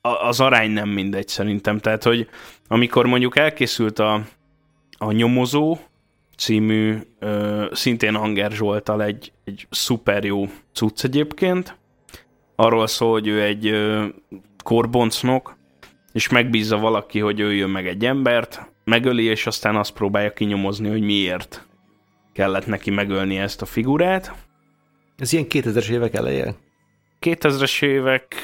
[0.00, 1.78] az arány nem mindegy szerintem.
[1.78, 2.28] Tehát, hogy
[2.68, 4.22] amikor mondjuk elkészült a,
[4.98, 5.78] a Nyomozó
[6.36, 11.78] című, ö, szintén Anger Zsoltal egy, egy szuper jó cucc egyébként,
[12.56, 14.06] arról szól, hogy ő egy ö,
[14.62, 15.56] korboncnok,
[16.12, 21.02] és megbízza valaki, hogy öljön meg egy embert, megöli, és aztán azt próbálja kinyomozni, hogy
[21.02, 21.66] miért
[22.32, 24.32] kellett neki megölni ezt a figurát.
[25.18, 26.54] Ez ilyen 2000-es évek eleje?
[27.20, 28.34] 2000-es évek,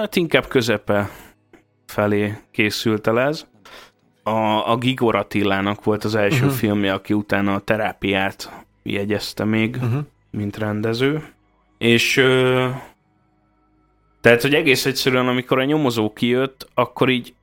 [0.00, 1.10] hát inkább közepe
[1.86, 3.46] felé készült el ez.
[4.26, 6.58] A, a Gigor Attilának volt az első uh-huh.
[6.58, 10.04] filmje, aki utána a terápiát jegyezte még, uh-huh.
[10.30, 11.24] mint rendező.
[11.78, 12.14] És
[14.20, 17.34] tehát, hogy egész egyszerűen, amikor a nyomozó kijött, akkor így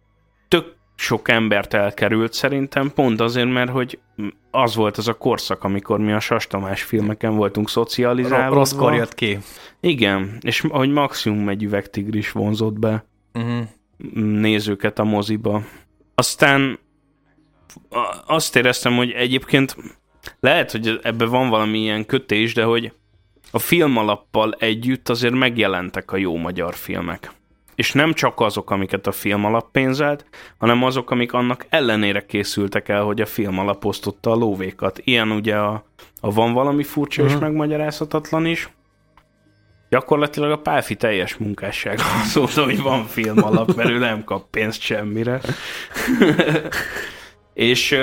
[0.48, 4.00] tök sok embert elkerült szerintem, pont azért, mert hogy
[4.52, 8.56] az volt az a korszak, amikor mi a Sastamás filmeken voltunk szocializálva.
[8.56, 9.38] Rosszkor jött ki.
[9.80, 13.68] Igen, és hogy maximum egy üvegtigris vonzott be uh-huh.
[14.14, 15.62] nézőket a moziba.
[16.22, 16.80] Aztán
[18.26, 19.76] azt éreztem, hogy egyébként
[20.40, 22.94] lehet, hogy ebben van valami ilyen kötés, de hogy
[23.52, 27.32] a filmalappal együtt azért megjelentek a jó magyar filmek.
[27.76, 30.26] És nem csak azok, amiket a filmalap pénzelt,
[30.58, 35.02] hanem azok, amik annak ellenére készültek el, hogy a filmalap osztotta a lóvékat.
[35.04, 35.86] Ilyen ugye a,
[36.20, 37.36] a van valami furcsa uh-huh.
[37.36, 37.52] és mhm.
[37.52, 38.70] megmagyarázhatatlan is.
[39.92, 42.04] Gyakorlatilag a Pálfi teljes munkássága
[42.36, 45.42] az hogy van filmalap, mert ő nem kap pénzt semmire.
[47.54, 47.98] És,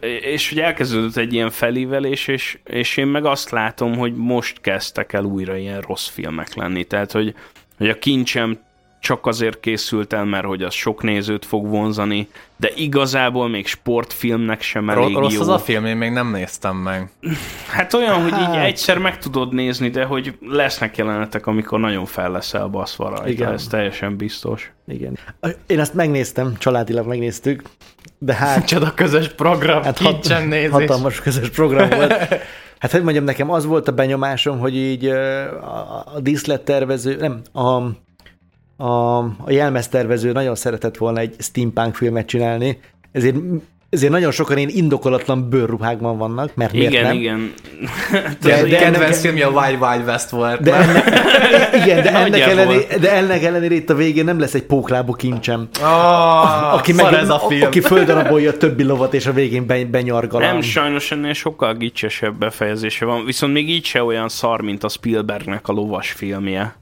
[0.00, 5.12] és hogy elkezdődött egy ilyen felívelés, és, és én meg azt látom, hogy most kezdtek
[5.12, 6.84] el újra ilyen rossz filmek lenni.
[6.84, 7.34] Tehát, hogy,
[7.76, 8.58] hogy a kincsem
[9.02, 14.62] csak azért készült el, mert hogy az sok nézőt fog vonzani, de igazából még sportfilmnek
[14.62, 15.40] sem elég Rossz jó.
[15.40, 17.10] az a film, én még nem néztem meg.
[17.68, 18.22] Hát olyan, hát...
[18.22, 22.66] hogy így hát- egyszer meg tudod nézni, de hogy lesznek jelenetek, amikor nagyon fel leszel
[22.66, 23.52] baszva rajta, Igen.
[23.52, 24.72] ez teljesen biztos.
[24.86, 25.18] Igen.
[25.66, 27.62] Én ezt megnéztem, családilag megnéztük,
[28.18, 28.66] de hát...
[28.66, 30.70] Csoda közös program, hát hat, nézés.
[30.70, 32.14] Hatalmas közös program volt.
[32.82, 37.82] Hát hogy mondjam, nekem az volt a benyomásom, hogy így a, a díszlettervező, nem, a
[38.82, 42.80] a, a jelmeztervező nagyon szeretett volna egy steampunk filmet csinálni,
[43.12, 43.36] ezért
[43.90, 47.16] ezért nagyon sokan én indokolatlan bőrruhákban vannak, mert igen, miért nem?
[47.16, 47.52] Igen,
[48.42, 50.60] de, de kedvenc filmje a Wild Wild West volt.
[50.60, 51.04] De ennek,
[51.84, 55.68] igen, de ennek, ellenére, de ennek ellenére itt a végén nem lesz egy póklábú kincsem.
[55.80, 57.62] Oh, aki, meg, ez a film.
[57.62, 60.40] aki földarabolja a többi lovat, és a végén benyargal.
[60.40, 64.88] Nem, sajnos ennél sokkal gicsesebb befejezése van, viszont még így se olyan szar, mint a
[64.88, 66.80] Spielbergnek a lovas filmje.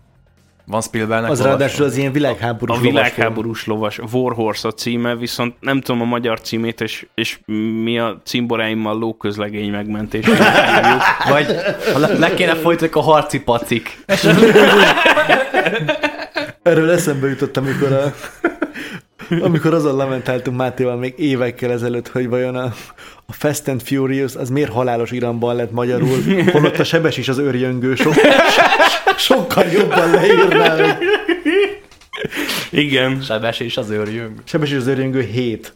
[0.71, 5.81] Van Spielbergnek Az ráadásul az ilyen világháborús A világháborús lovas, Warhorse a címe, viszont nem
[5.81, 7.39] tudom a magyar címét, és, és
[7.83, 10.27] mi a cimboráimmal lóközlegény megmentés.
[11.29, 11.47] Vagy
[11.93, 14.05] ha le, le kéne folytatni a harci pacik.
[16.63, 18.15] Erről eszembe jutott, amikor a,
[19.43, 22.73] amikor azon lamentáltunk Mátéval még évekkel ezelőtt, hogy vajon a,
[23.27, 26.19] a Fast and Furious az miért halálos iramban lett magyarul,
[26.53, 28.15] holott a sebes is az őrjöngő sok,
[29.21, 30.99] sokkal jobban leírná meg.
[32.71, 33.21] Igen.
[33.21, 34.43] Sebes és az őrjöngő.
[34.45, 35.75] Sebes és az őrjöngő 7.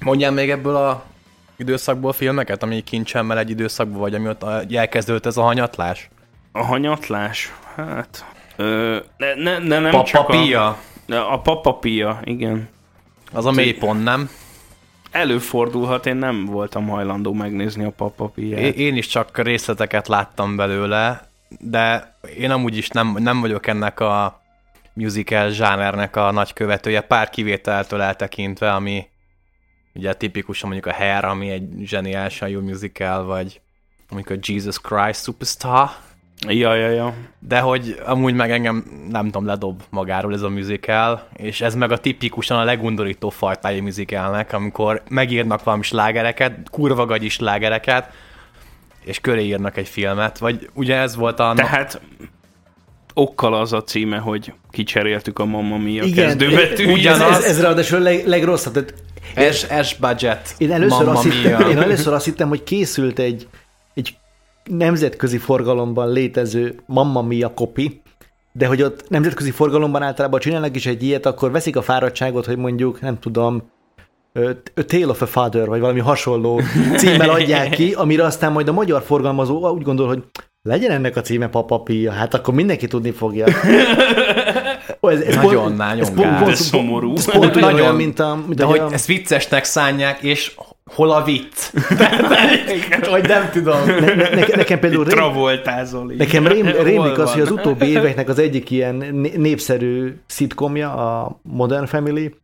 [0.00, 1.04] Mondjál még ebből a
[1.56, 6.08] időszakból filmeket, ami kincsemmel egy időszakban vagy, ami ott elkezdődött ez a hanyatlás?
[6.52, 7.52] A hanyatlás?
[7.74, 8.24] Hát...
[8.56, 10.76] Ö, ne, ne, ne, nem Papapia.
[11.06, 11.32] csak a...
[11.32, 12.68] A papapia, igen.
[13.32, 14.30] Az a mélypont, nem?
[15.10, 18.74] Előfordulhat, én nem voltam hajlandó megnézni a papapiát.
[18.74, 21.28] Én is csak részleteket láttam belőle,
[21.60, 24.42] de én amúgy is nem, nem vagyok ennek a
[24.92, 29.06] musical zsánernek a nagy követője, pár kivételtől eltekintve, ami
[29.94, 33.60] ugye tipikusan mondjuk a Hair, ami egy zseniálisan jó musical, vagy
[34.08, 35.90] mondjuk a Jesus Christ Superstar,
[36.46, 37.14] Ja, ja, ja.
[37.38, 41.92] De hogy amúgy meg engem nem tudom, ledob magáról ez a musical, és ez meg
[41.92, 48.12] a tipikusan a legundorító fajtája musicalnek, amikor megírnak valami slágereket, kurva gagyi slágereket,
[49.04, 51.52] és köré írnak egy filmet, vagy ugye ez volt a...
[51.56, 52.00] Tehát
[53.14, 56.92] okkal az a címe, hogy kicseréltük a Mamma Mia Igen, kezdőbetű.
[56.92, 57.30] Ugyanaz.
[57.30, 58.72] Ez, ez, ez ráadásul a leg, legrosszabb.
[58.72, 60.54] Tehát S, S budget.
[60.58, 63.48] Én először, azt hittem, én először azt hittem, hogy készült egy,
[63.94, 64.16] egy
[64.68, 68.02] nemzetközi forgalomban létező Mamma Mia kopi,
[68.52, 72.56] de hogy ott nemzetközi forgalomban általában csinálnak is egy ilyet, akkor veszik a fáradtságot, hogy
[72.56, 73.62] mondjuk, nem tudom,
[74.74, 76.60] a Tale of a Father, vagy valami hasonló
[76.96, 80.24] címmel adják ki, amire aztán majd a magyar forgalmazó úgy gondol, hogy
[80.62, 83.46] Legyen ennek a címe Papa Pia, hát akkor mindenki tudni fogja.
[85.08, 87.14] Ez, ez Nagyon, pont- nagyon ez pont, pont, Ez szomorú.
[87.16, 87.70] Ez pont Nagyon.
[87.72, 88.34] nagyon, mint a...
[88.46, 90.54] Mint De hogy a ezt viccesnek szánják, és
[90.94, 91.70] hol a vicc?
[93.10, 93.84] hogy nem tudom.
[93.86, 98.28] ne, ne, ne, nekem például rém, Travoltázol nekem rém, rémlik az, hogy az utóbbi éveknek
[98.28, 102.34] az egyik ilyen né- népszerű szitkomja, a Modern Family,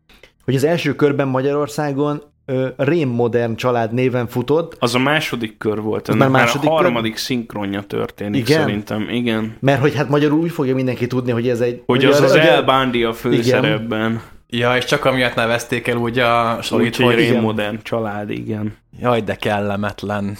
[0.44, 5.80] hogy az első körben Magyarországon ö, Rém Modern család néven futott, Az a második kör
[5.80, 6.82] volt, ennek már már, második a kör?
[6.84, 8.61] harmadik szinkronja történik Igen?
[8.61, 9.09] szerintem.
[9.11, 9.57] Igen.
[9.61, 11.82] mert hogy hát magyarul úgy fogja mindenki tudni, hogy ez egy...
[11.86, 14.22] Hogy az a- az a- El Bundy a főszerepben.
[14.49, 18.76] Ja, és csak amiatt nevezték el úgy a sorit, hogy rém modern család, igen.
[19.01, 20.36] jaj, de kellemetlen.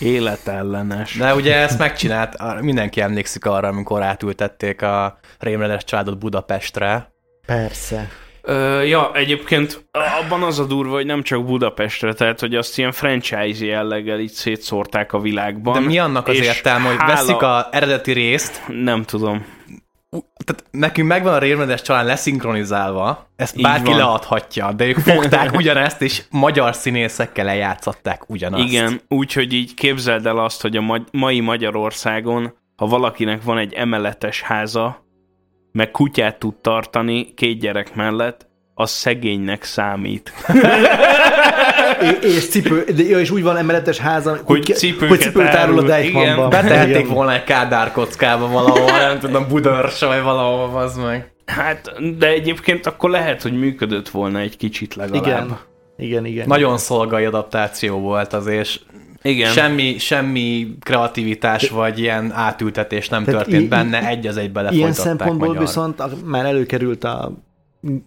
[0.00, 1.16] Életellenes.
[1.16, 7.12] De ugye ezt megcsinált, mindenki emlékszik arra, amikor átültették a rémledes családot Budapestre.
[7.46, 8.08] Persze.
[8.50, 9.84] Ö, ja, egyébként
[10.22, 14.30] abban az a durva, hogy nem csak Budapestre, tehát hogy azt ilyen franchise jelleggel így
[14.30, 15.74] szétszórták a világban.
[15.74, 19.44] De mi annak az értelme, hogy hála- veszik a eredeti részt, Nem tudom.
[20.44, 23.96] tehát nekünk megvan a rémledes család leszinkronizálva, ezt Így bárki van.
[23.96, 28.64] leadhatja, de ők fogták ugyanezt, és magyar színészekkel lejátszották ugyanazt.
[28.68, 33.72] Igen, úgyhogy így képzeld el azt, hogy a ma- mai Magyarországon, ha valakinek van egy
[33.72, 35.04] emeletes háza,
[35.72, 40.32] meg kutyát tud tartani két gyerek mellett, az szegénynek számít.
[42.02, 45.78] É- és cipő, de, ja, és úgy van emeletes háza, Hogy cipőket hogy cipőt árul
[45.78, 45.82] a.
[45.82, 46.50] Deichmannban.
[46.50, 51.32] Betehették volna egy kádár kockába valahol, nem tudom, Budörs vagy valahol, az meg.
[51.46, 55.24] Hát, de egyébként akkor lehet, hogy működött volna egy kicsit legalább.
[55.24, 55.58] Igen.
[55.96, 56.46] Igen, igen.
[56.46, 58.80] Nagyon szolgai adaptáció volt az, és
[59.22, 59.52] Igen.
[59.52, 64.92] semmi, semmi kreativitás vagy ilyen átültetés nem Tehát történt i- benne, egy az egybe Ilyen
[64.92, 65.62] szempontból magyar.
[65.62, 67.32] viszont a, már előkerült a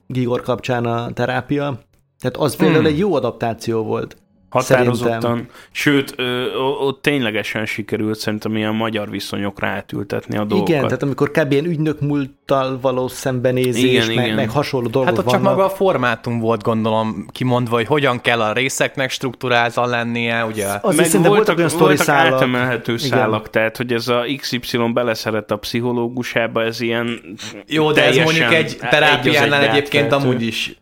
[0.08, 1.80] Gigor kapcsán a terápia,
[2.20, 2.92] tehát az például Hmm.
[2.94, 4.18] egy jó adaptáció volt.
[4.54, 5.22] Határozottan.
[5.22, 5.48] Szerintem.
[5.72, 10.70] Sőt, ö, ott ténylegesen sikerült szerintem ilyen magyar viszonyokra átültetni a dolgokat.
[10.70, 11.52] Igen, tehát amikor kb.
[11.52, 14.36] ilyen ügynök múlttal való szembenézés, Igen, meg, igen.
[14.36, 15.56] meg hasonló dolgok Hát ott csak vannak.
[15.56, 20.68] maga a formátum volt gondolom kimondva, hogy hogyan kell a részeknek struktúráltan lennie, ugye?
[20.82, 22.34] Az Meg szerintem voltak olyan sztori voltak szálak.
[22.34, 23.08] átemelhető Igen.
[23.08, 27.22] szálak, tehát hogy ez a XY beleszeret a pszichológusába, ez ilyen
[27.68, 30.78] Jó, de ez teljesen mondjuk egy terápiánál egy egyébként amúgy is,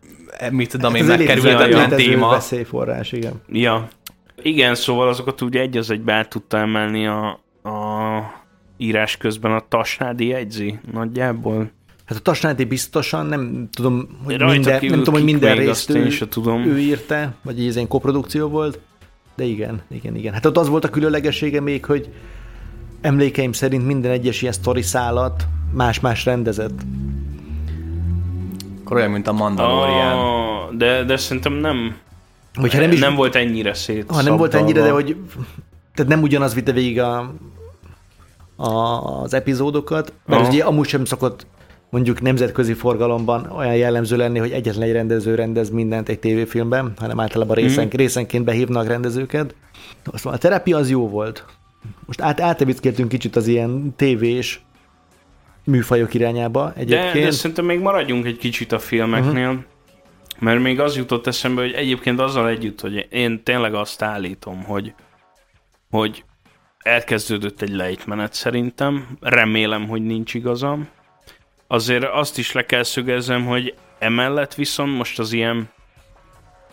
[0.50, 2.28] mit tudom én, Ez egy megkerülhetetlen téma.
[2.30, 3.32] veszélyforrás, igen.
[3.48, 3.88] Ja.
[4.42, 7.28] Igen, szóval azokat úgy egy az egybe át tudta emelni a,
[7.62, 8.42] a
[8.76, 11.70] írás közben a Tasnádi jegyzi nagyjából.
[12.04, 16.02] Hát a Tasnádi biztosan, nem tudom, hogy Rajta minden, nem tudom, hogy minden részt én
[16.02, 16.64] ő, tudom.
[16.66, 18.80] ő írta, vagy ez egy koprodukció volt,
[19.36, 20.32] de igen, igen, igen.
[20.32, 22.08] Hát ott az volt a különlegessége még, hogy
[23.00, 26.80] emlékeim szerint minden egyes ilyen sztori szálat más-más rendezett.
[28.92, 30.18] Akkor olyan, mint a Mandalorian.
[30.18, 31.96] Ah, de, de szerintem nem,
[32.54, 34.10] Hogyha nem is, nem volt ennyire szét.
[34.10, 35.16] ha nem volt ennyire, de hogy
[35.94, 37.32] tehát nem ugyanaz vitte végig a,
[38.56, 38.68] a,
[39.22, 40.50] az epizódokat, mert Aha.
[40.50, 41.46] ugye amúgy sem szokott
[41.90, 47.20] mondjuk nemzetközi forgalomban olyan jellemző lenni, hogy egyetlen egy rendező rendez mindent egy tévéfilmben, hanem
[47.20, 47.96] általában részen, Mhm.
[47.96, 49.54] részenként behívnak rendezőket.
[50.14, 51.44] Szóval a terápia az jó volt.
[52.06, 54.64] Most át, átevickéltünk kicsit az ilyen tévés
[55.64, 57.24] műfajok irányába De, egyébként.
[57.24, 59.64] de szerintem még maradjunk egy kicsit a filmeknél, uh-huh.
[60.38, 64.94] mert még az jutott eszembe, hogy egyébként azzal együtt, hogy én tényleg azt állítom, hogy,
[65.90, 66.24] hogy
[66.78, 70.88] elkezdődött egy lejtmenet szerintem, remélem, hogy nincs igazam.
[71.66, 75.68] Azért azt is le kell szögezzem, hogy emellett viszont most az ilyen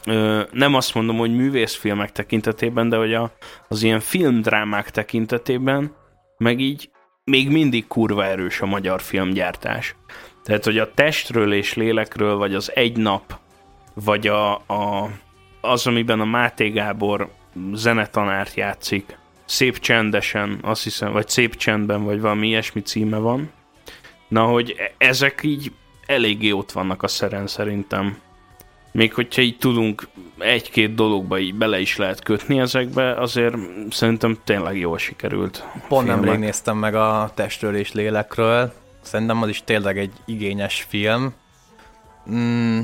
[0.06, 3.32] ö, nem azt mondom, hogy művészfilmek tekintetében, de hogy a,
[3.68, 5.96] az ilyen filmdrámák tekintetében
[6.38, 6.90] meg így
[7.30, 9.96] még mindig kurva erős a magyar filmgyártás.
[10.44, 13.38] Tehát, hogy a testről és lélekről, vagy az egy nap,
[13.94, 15.10] vagy a, a,
[15.62, 17.30] az, amiben a Máté Gábor
[17.74, 23.52] zenetanárt játszik, szép csendesen, azt hiszem, vagy szép csendben, vagy valami ilyesmi címe van.
[24.28, 25.72] Na, hogy e- ezek így
[26.06, 28.18] eléggé ott vannak a szeren szerintem.
[28.92, 33.56] Még hogyha így tudunk egy-két dologba így bele is lehet kötni ezekbe, azért
[33.90, 35.66] szerintem tényleg jól sikerült.
[35.88, 38.74] Pont nemrég néztem meg a Testről és Lélekről.
[39.02, 41.34] Szerintem az is tényleg egy igényes film.
[42.32, 42.80] Mm,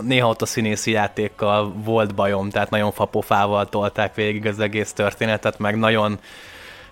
[0.00, 5.58] néha ott a színészi játékkal volt bajom, tehát nagyon fapofával tolták végig az egész történetet,
[5.58, 6.18] meg nagyon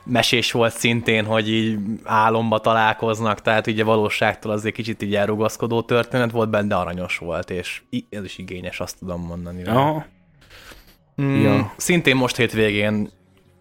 [0.06, 6.30] mesés volt szintén, hogy így álomba találkoznak, tehát ugye valóságtól azért kicsit így elrugaszkodó történet
[6.30, 9.64] volt, benne de aranyos volt, és ez is igényes, azt tudom mondani.
[9.64, 10.06] Aha.
[11.22, 11.72] Mm, Ja.
[11.76, 13.10] Szintén most hétvégén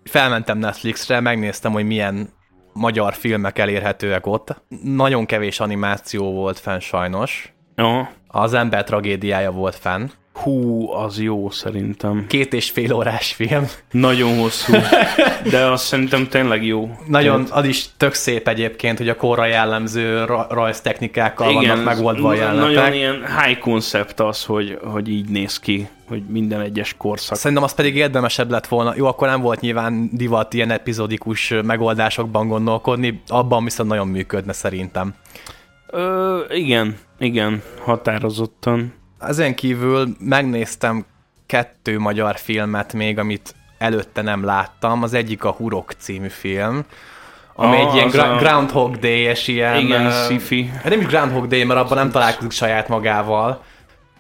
[0.04, 2.30] felmentem Netflixre, megnéztem, hogy milyen
[2.74, 4.62] magyar filmek elérhetőek ott.
[4.84, 8.10] Nagyon kevés animáció volt fenn sajnos, Aha.
[8.28, 10.06] Az ember tragédiája volt fenn.
[10.36, 12.26] Hú, az jó szerintem.
[12.28, 13.68] Két és fél órás film.
[13.92, 14.74] Nagyon hosszú,
[15.52, 16.98] de azt szerintem tényleg jó.
[17.08, 22.30] Nagyon, az is tök szép egyébként, hogy a korra jellemző ra- rajztechnikákkal Igen, vannak megoldva
[22.30, 22.76] a jelenetek.
[22.76, 27.38] Nagyon ilyen high concept az, hogy, hogy így néz ki, hogy minden egyes korszak.
[27.38, 28.94] Szerintem az pedig érdemesebb lett volna.
[28.96, 35.14] Jó, akkor nem volt nyilván divat ilyen epizódikus megoldásokban gondolkodni, abban viszont nagyon működne szerintem.
[35.88, 38.94] Ö, igen, igen, határozottan.
[39.20, 41.06] Ezen kívül megnéztem
[41.46, 45.04] kettő magyar filmet még, amit előtte nem láttam.
[45.04, 46.86] Az egyik a Hurok című film,
[47.56, 49.76] ami Ah, egy ilyen gra- a- Groundhog Day-es ilyen...
[49.78, 50.66] Igen, ö, sci-fi.
[50.66, 53.64] Hát nem is Groundhog Day, mert abban nem találkozik saját magával.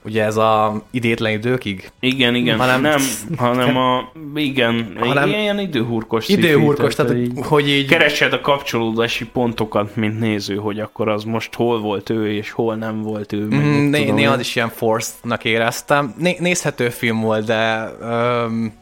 [0.05, 1.91] Ugye ez a idétlen időkig?
[1.99, 3.01] Igen, igen, Hanem- nem,
[3.37, 7.87] hanem a, igen, Hanem- ilyen időhurkos Időhurkos, tehát így hogy így...
[7.87, 12.75] keresed a kapcsolódási pontokat, mint néző, hogy akkor az most hol volt ő, és hol
[12.75, 13.45] nem volt ő.
[13.45, 16.13] Mm, né- néha az is ilyen forced-nak éreztem.
[16.17, 18.73] Né- nézhető film volt, de öm,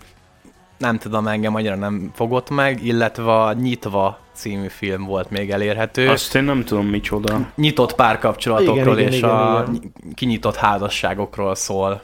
[0.78, 6.10] nem tudom, engem annyira nem fogott meg, illetve Nyitva című film volt még elérhető.
[6.10, 6.36] Azt...
[6.36, 7.52] Én nem tudom micsoda.
[7.56, 12.02] Nyitott párkapcsolatokról Igen, és igen, a igen, kinyitott házasságokról szól.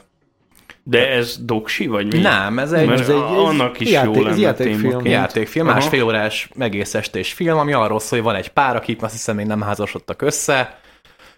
[0.82, 2.18] De ez doksi, vagy mi?
[2.20, 5.06] Nem, ez egy Mert ez egy- ez annak is játék- jó lenne játékfilm.
[5.06, 5.74] játékfilm, Aha.
[5.74, 9.36] másfél órás egész estés film, ami arról szól, hogy van egy pár, akik azt hiszem
[9.36, 10.78] még nem házasodtak össze,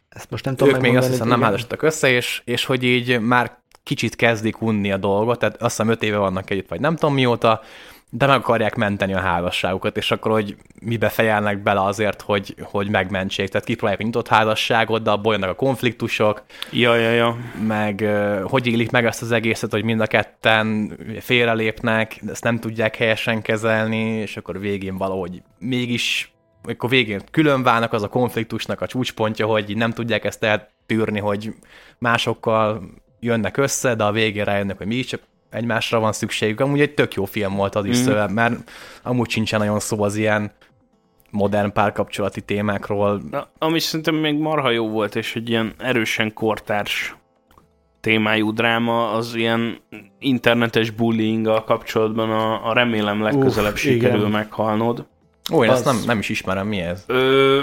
[0.09, 1.49] Ezt most nem tudom ők még azt hiszem nem igen.
[1.51, 5.89] házasodtak össze, és, és hogy így már kicsit kezdik unni a dolgot, tehát azt hiszem
[5.93, 7.61] öt éve vannak együtt, vagy nem tudom mióta,
[8.15, 12.89] de meg akarják menteni a házasságukat, és akkor, hogy mibe fejelnek bele azért, hogy, hogy
[12.89, 13.49] megmentsék.
[13.49, 17.37] Tehát kipróbálják a nyitott házasságot, de abból jönnek a konfliktusok, Ja, ja, ja.
[17.67, 18.05] meg
[18.43, 23.43] hogy élik meg ezt az egészet, hogy mind a ketten félrelépnek, ezt nem tudják helyesen
[23.43, 26.33] kezelni, és akkor végén valahogy mégis,
[26.63, 31.55] akkor végén külön válnak az a konfliktusnak a csúcspontja, hogy nem tudják ezt eltűrni, hogy
[31.99, 32.83] másokkal
[33.21, 35.21] jönnek össze, de a végén rájönnek, hogy mégiscsak
[35.53, 36.61] egymásra van szükségük.
[36.61, 38.33] Amúgy egy tök jó film volt az is, mm.
[38.35, 38.71] mert
[39.03, 40.53] amúgy sincsen nagyon szó az ilyen
[41.31, 43.23] modern párkapcsolati témákról.
[43.31, 47.17] Na, ami szerintem még marha jó volt, és egy ilyen erősen kortárs
[48.01, 49.79] témájú dráma, az ilyen
[50.19, 54.31] internetes bullying kapcsolatban a, a remélem legközelebb Uff, sikerül igen.
[54.31, 55.07] meghalnod.
[55.53, 57.05] Ó, én Az- ezt nem, nem is ismerem, mi ez?
[57.07, 57.61] Ö,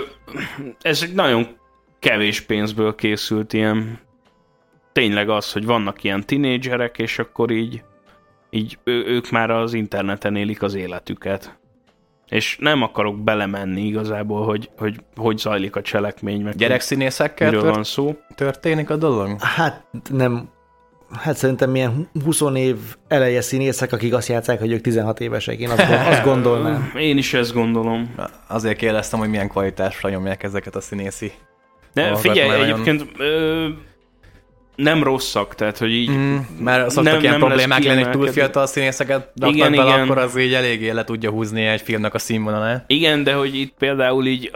[0.82, 1.48] ez egy nagyon
[2.00, 4.00] kevés pénzből készült ilyen
[5.00, 7.84] tényleg az, hogy vannak ilyen tinédzserek, és akkor így,
[8.50, 11.58] így ő, ők már az interneten élik az életüket.
[12.30, 17.76] És nem akarok belemenni igazából, hogy hogy, hogy zajlik a cselekmény, meg Gyerekszínészekkel miről tört,
[17.76, 18.16] van szó.
[18.36, 19.41] történik a dolog?
[19.41, 20.50] Hát nem,
[21.12, 22.76] hát szerintem ilyen 20 év
[23.08, 25.60] eleje színészek, akik azt játszák, hogy ők 16 évesek.
[25.60, 26.91] Én azt, azt gondolnám.
[27.10, 28.16] Én is ezt gondolom.
[28.47, 31.32] Azért kérdeztem, hogy milyen kvalitásra nyomják ezeket a színészi.
[31.93, 33.68] De Hallgat figyelj, egyébként ö,
[34.80, 38.28] nem rosszak, tehát hogy így Mm, mert szoktak Nem- ilyen nem problémák lenni, hogy túl
[38.28, 40.02] fiatal színészeket raknak Igen, bele, igen.
[40.02, 42.84] akkor az így eléggé le tudja húzni egy filmnek a színvonalát.
[42.88, 44.52] Igen, de hogy itt például így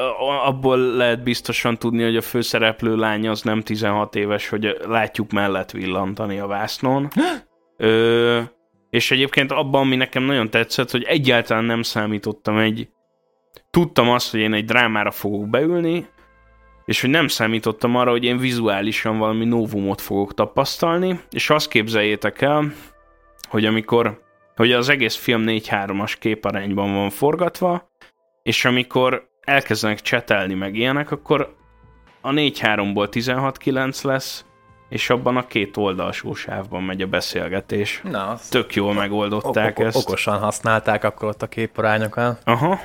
[0.46, 5.72] abból lehet biztosan tudni, hogy a főszereplő lány az nem 16 éves, hogy látjuk mellett
[5.72, 7.08] villantani a vásznon.
[7.78, 8.40] Ö,
[8.90, 12.88] és egyébként abban, ami nekem nagyon tetszett, hogy egyáltalán nem számítottam egy...
[13.72, 16.08] Tudtam azt, hogy én egy drámára fogok beülni,
[16.86, 22.42] és hogy nem számítottam arra, hogy én vizuálisan valami novumot fogok tapasztalni, és azt képzeljétek
[22.42, 22.74] el,
[23.50, 24.22] hogy amikor
[24.56, 27.90] hogy az egész film 4-3-as képarányban van forgatva,
[28.44, 31.56] és amikor elkezdenek csetelni meg ilyenek, akkor
[32.22, 34.46] a 4-3-ból 16-9 lesz,
[34.90, 38.02] és abban a két oldalsó sávban megy a beszélgetés.
[38.04, 39.98] Na, Tök jól megoldották ok- ezt.
[39.98, 42.42] okosan használták akkor ott a képarányokat.
[42.44, 42.80] Aha.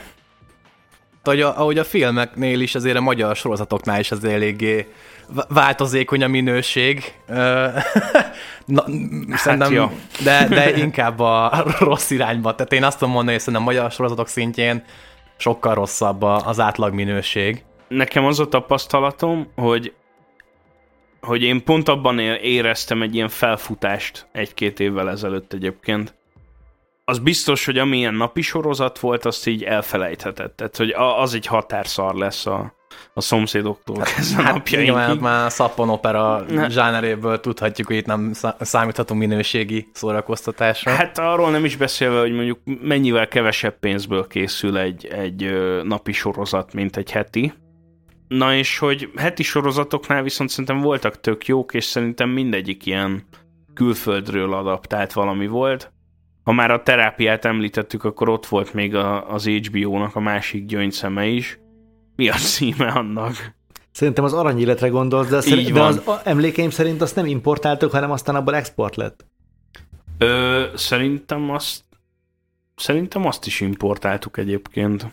[1.28, 4.86] Hogy a, ahogy a filmeknél is, azért a magyar sorozatoknál is az eléggé
[5.48, 7.12] változékony a minőség.
[8.66, 8.84] Na,
[9.34, 9.92] szerintem, ja.
[10.24, 12.54] de, de inkább a rossz irányba.
[12.54, 14.84] Tehát én azt tudom mondani, hogy szerintem a magyar sorozatok szintjén
[15.36, 17.62] sokkal rosszabb az átlag minőség.
[17.88, 19.92] Nekem az a tapasztalatom, hogy
[21.20, 26.14] hogy én pont abban éreztem egy ilyen felfutást egy-két évvel ezelőtt egyébként.
[27.08, 30.56] Az biztos, hogy amilyen napi sorozat volt, azt így elfelejthetett.
[30.56, 32.74] Tehát, hogy a- az egy határszar lesz a,
[33.14, 34.94] a szomszédoktól kezdve Hát napjainkig.
[34.94, 36.68] mert már szappan opera Ne.
[36.68, 40.90] zsáneréből tudhatjuk, hogy itt nem szá- számíthatunk minőségi szórakoztatásra.
[40.90, 45.50] Hát arról nem is beszélve, hogy mondjuk mennyivel kevesebb pénzből készül egy, egy
[45.82, 47.52] napi sorozat, mint egy heti.
[48.28, 53.26] Na és hogy heti sorozatoknál viszont szerintem voltak tök jók, és szerintem mindegyik ilyen
[53.74, 55.92] külföldről adaptált valami volt.
[56.48, 61.26] Ha már a terápiát említettük, akkor ott volt még a, az HBO-nak a másik gyöngyszeme
[61.26, 61.58] is.
[62.16, 63.54] Mi a címe annak?
[63.90, 68.10] Szerintem az aranyéletre gondolsz, de, Így de az a, emlékeim szerint azt nem importáltuk, hanem
[68.10, 69.24] aztán abból export lett.
[70.18, 71.82] Ö, szerintem azt
[72.76, 75.06] szerintem azt is importáltuk egyébként.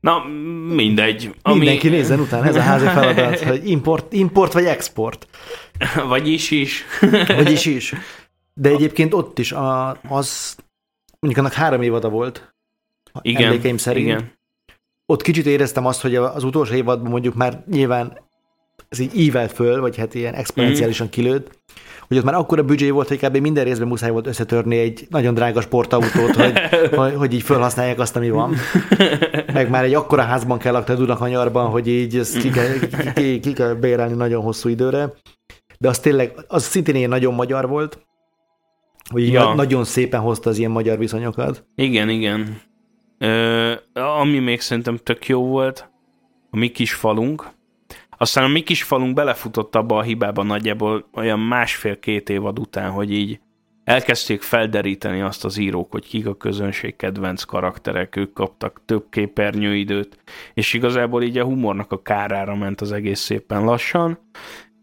[0.00, 0.24] Na,
[0.68, 1.34] mindegy.
[1.42, 1.58] Ami...
[1.58, 5.26] Mindenki nézzen utána, ez a házi feladat, hogy import, import vagy export.
[6.08, 6.84] Vagyis is.
[7.26, 7.94] Vagyis is.
[8.62, 10.56] De egyébként ott is a, az,
[11.20, 12.54] mondjuk annak három évada volt,
[13.22, 14.06] Igen, emlékeim szerint.
[14.06, 14.32] igen.
[15.06, 18.18] Ott kicsit éreztem azt, hogy az utolsó évadban mondjuk már nyilván
[18.88, 21.14] ez így ívelt föl, vagy hát ilyen exponenciálisan Mhm.
[21.14, 21.58] kilőtt,
[22.08, 23.36] hogy ott már akkora büdzsé volt, hogy kb.
[23.36, 26.52] minden részben muszáj volt összetörni egy nagyon drága sportautót, hogy,
[26.98, 28.54] hogy, hogy így felhasználják azt, ami van.
[29.52, 33.12] Meg már egy akkora házban kell lakni a Dunakanyarban, hogy így ezt ki kell, ki,
[33.14, 35.12] ki, ki kell bérelni nagyon hosszú időre.
[35.78, 37.98] De az tényleg, az szintén ilyen nagyon magyar volt,
[39.10, 39.42] hogy Ja.
[39.44, 41.64] na- nagyon szépen hozta az ilyen magyar viszonyokat.
[41.74, 42.60] Igen, igen.
[43.18, 45.90] Ö, ami még szerintem tök jó volt,
[46.50, 47.50] a mi kis falunk.
[48.18, 53.12] Aztán a mi kis falunk belefutott abba a hibába nagyjából olyan másfél-két évad után, hogy
[53.12, 53.40] így
[53.84, 60.18] elkezdték felderíteni azt az írók, hogy kik a közönség kedvenc karakterek, ők kaptak több képernyőidőt,
[60.54, 64.18] és igazából így a humornak a kárára ment az egész szépen lassan,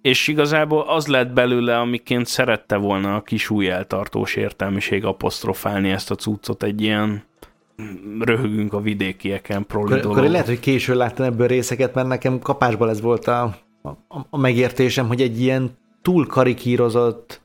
[0.01, 6.11] és igazából az lett belőle, amiként szerette volna a kis új eltartós értelmiség apostrofálni ezt
[6.11, 7.23] a cuccot, egy ilyen
[7.81, 12.39] mm, röhögünk a vidékieken proli Akkor, akkor lehet, hogy későn láttam ebből részeket, mert nekem
[12.39, 13.43] kapásból ez volt a,
[13.81, 13.91] a,
[14.29, 17.41] a megértésem, hogy egy ilyen túl karikírozott,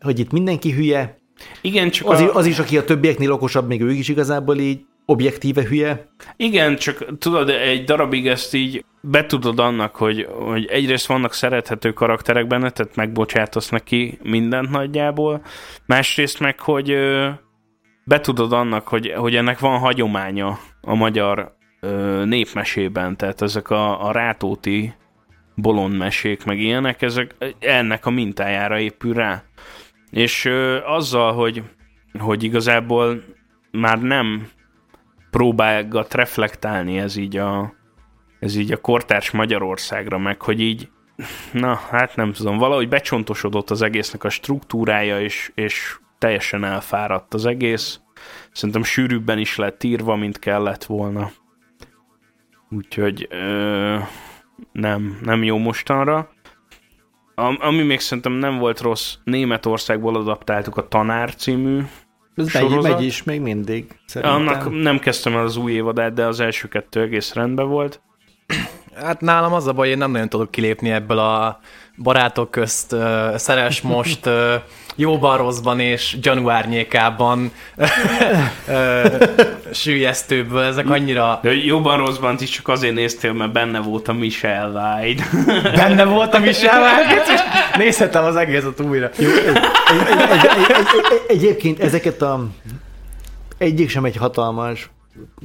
[0.00, 1.20] hogy itt mindenki hülye,
[1.60, 2.34] Igen, csak az, a...
[2.34, 6.08] az is, aki a többieknél okosabb, még ő is igazából így objektíve hülye.
[6.36, 12.46] Igen, csak tudod, egy darabig ezt így betudod annak, hogy, hogy egyrészt vannak szerethető karakterek
[12.46, 15.42] benne, tehát megbocsátasz neki mindent nagyjából,
[15.86, 16.96] másrészt meg, hogy
[18.04, 24.12] betudod annak, hogy, hogy ennek van hagyománya a magyar ö, népmesében, tehát ezek a, a
[24.12, 24.94] rátóti
[25.54, 29.42] bolondmesék, meg ilyenek, ezek ennek a mintájára épül rá.
[30.10, 31.62] És ö, azzal, hogy,
[32.18, 33.22] hogy igazából
[33.70, 34.48] már nem
[35.30, 37.74] próbálgat reflektálni ez így a,
[38.42, 40.88] ez így a kortárs Magyarországra, meg hogy így,
[41.52, 47.46] na, hát nem tudom, valahogy becsontosodott az egésznek a struktúrája, és, és teljesen elfáradt az
[47.46, 48.00] egész.
[48.52, 51.30] Szerintem sűrűbben is lett írva, mint kellett volna.
[52.70, 53.98] Úgyhogy ö,
[54.72, 56.30] nem, nem jó mostanra.
[57.34, 61.78] Am, ami még szerintem nem volt rossz, Németországból adaptáltuk a Tanár című
[62.34, 62.92] Ez megy, sorozat.
[62.92, 63.98] megy is még mindig.
[64.06, 64.36] Szerintem.
[64.36, 68.02] Annak nem kezdtem el az új évadát, de az első kettő egész rendben volt.
[69.00, 71.60] Hát nálam az a baj, én nem nagyon tudok kilépni ebből a
[71.96, 74.52] barátok közt uh, szeres most uh,
[74.96, 77.86] jóban, rosszban és gyanúárnyékában uh,
[79.72, 80.62] sűjesztőből.
[80.62, 85.24] Ezek annyira De jobban rosszban is csak azért néztél, mert benne volt a Michelle White.
[85.62, 87.40] benne voltam is elvágott, és
[87.78, 89.10] nézhetem az egészet újra.
[89.18, 89.56] Egy, egy,
[90.08, 92.48] egy, egy, egy, egyébként ezeket a
[93.58, 94.90] egyik sem egy hatalmas,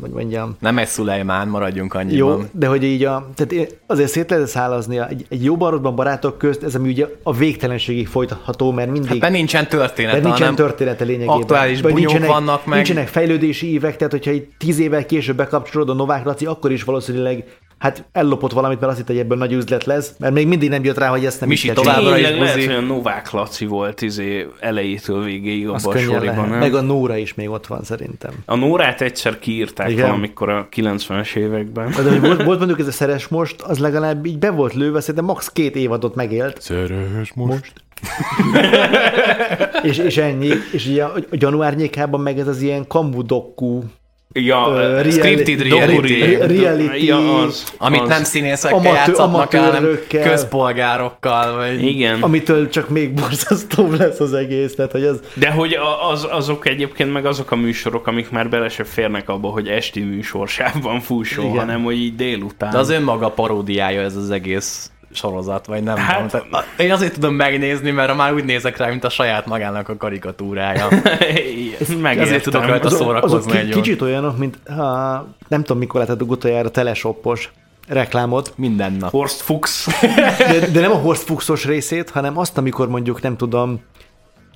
[0.01, 2.49] hogy mondjam, Nem egy Szulejmán, maradjunk Jó, annyiban.
[2.51, 6.63] de hogy így a, tehát azért szét lehet szállazni egy, egy jó barodban barátok közt,
[6.63, 11.03] ez ami ugye a végtelenségig folytatható, mert mindig Hát mert nincsen történet, mert nincsen története
[11.03, 11.35] lényegében.
[11.35, 12.75] aktuális bunyók nincsenek, vannak meg.
[12.75, 16.83] Nincsenek fejlődési évek, tehát hogyha itt tíz évvel később bekapcsolod a Novák Laci, akkor is
[16.83, 17.43] valószínűleg
[17.77, 20.83] hát ellopott valamit, mert azt hitt, hogy ebből nagy üzlet lesz, mert még mindig nem
[20.83, 23.65] jött rá, hogy ezt nem Misi így kell továbbra is lehet, hogy a Novák Laci
[23.65, 26.47] volt izé, elejétől végéig abban a soriban?
[26.47, 28.31] Meg a Nóra is még ott van szerintem.
[28.45, 30.05] A Nórát egyszer kiírták Igen.
[30.05, 31.89] valamikor a 90-es években.
[31.89, 34.99] De hogy volt, volt mondjuk ez a szeres most, az legalább így be volt lőve,
[34.99, 35.51] szerintem max.
[35.51, 36.61] két évadot megélt.
[36.61, 37.73] Szeres most.
[39.83, 43.83] és, és ennyi, és ugye a, a gyanúárnyékában meg ez az ilyen kamudokku,
[44.45, 48.07] Ja, uh, scripted reality- reality- Ja, az, Amit az.
[48.07, 51.55] nem színészekkel Amatőr- játszatnak, hanem közpolgárokkal.
[51.55, 51.83] Vagy...
[51.83, 52.21] Igen.
[52.21, 55.77] amitől csak még borzasztóbb lesz az egész, tehát hogy az, De hogy
[56.11, 59.99] az, azok egyébként meg azok a műsorok, amik már bele se férnek abba, hogy esti
[59.99, 61.57] műsorsában fusson, Igen.
[61.57, 62.71] hanem hogy így délután.
[62.71, 66.49] De az önmaga paródiája ez az egész sorozat, vagy nem Hát- tudom.
[66.49, 69.97] Tehát, én azért tudom megnézni, mert már úgy nézek rá, mint a saját magának a
[69.97, 70.87] karikatúrája.
[72.01, 72.19] Megértem.
[72.19, 75.99] Ezért tudok rajta azok, szórakozni azok ki, egy kicsit olyanok, mint ha, nem tudom mikor
[75.99, 77.51] láthatok utoljára teleshoppos
[77.87, 79.11] reklámot, Minden nap.
[79.11, 79.87] Horst Fuchs.
[80.37, 83.81] de, de nem a Horst Fuchsos részét, hanem azt, amikor mondjuk nem tudom,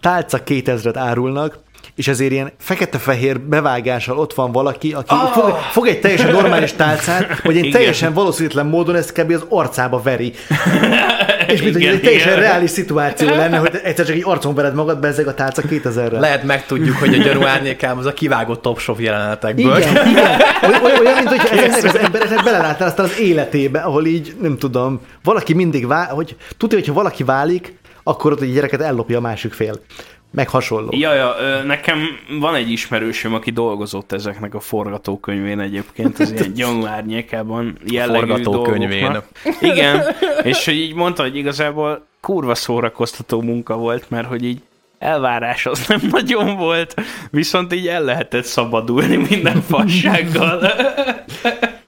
[0.01, 1.57] tálca 2000-et árulnak,
[1.95, 5.31] és ezért ilyen fekete-fehér bevágással ott van valaki, aki oh.
[5.31, 7.71] fog, fog egy teljesen normális tálcát, egy igen.
[7.71, 9.31] teljesen valószínűtlen módon ezt kb.
[9.31, 10.33] az arcába veri.
[11.47, 12.41] és mint hogy egy teljesen igen.
[12.41, 16.19] reális szituáció lenne, hogy egyszer csak egy arcon vered magad be ezek a tálca 2000-re.
[16.19, 19.77] Lehet megtudjuk, hogy a gyanú árnyékám az a kivágott top shop jelenetekből.
[19.77, 20.41] Igen, igen.
[20.83, 24.99] Olyan, olyan mint hogy ezeknek az embereknek beleláttál aztán az életébe, ahol így, nem tudom,
[25.23, 29.53] valaki mindig vál, hogy tudja, hogyha valaki válik, akkor ott a gyereket ellopja a másik
[29.53, 29.79] fél
[30.31, 30.89] meg hasonló.
[30.91, 36.85] Ja, ja, nekem van egy ismerősöm, aki dolgozott ezeknek a forgatókönyvén egyébként, az ilyen gyanú
[36.85, 39.21] árnyékában jellegű forgatókönyvén.
[39.61, 40.03] Igen,
[40.43, 44.61] és hogy így mondta, hogy igazából kurva szórakoztató munka volt, mert hogy így
[44.99, 46.93] elvárás az nem nagyon volt,
[47.29, 50.59] viszont így el lehetett szabadulni minden fassággal.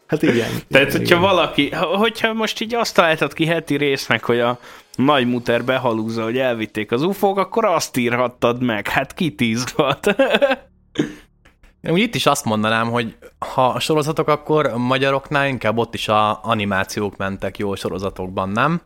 [0.07, 0.49] Hát igen.
[0.71, 1.19] Tehát, igen, hogyha igen.
[1.19, 4.59] valaki, hogyha most így azt találtad ki heti résznek, hogy a
[4.95, 8.87] nagy muter behalúzza, hogy elvitték az ufók, akkor azt írhattad meg.
[8.87, 10.07] Hát ki izgat?
[11.89, 13.15] Úgy itt is azt mondanám, hogy
[13.53, 18.81] ha a sorozatok, akkor a magyaroknál inkább ott is a animációk mentek jó sorozatokban, nem?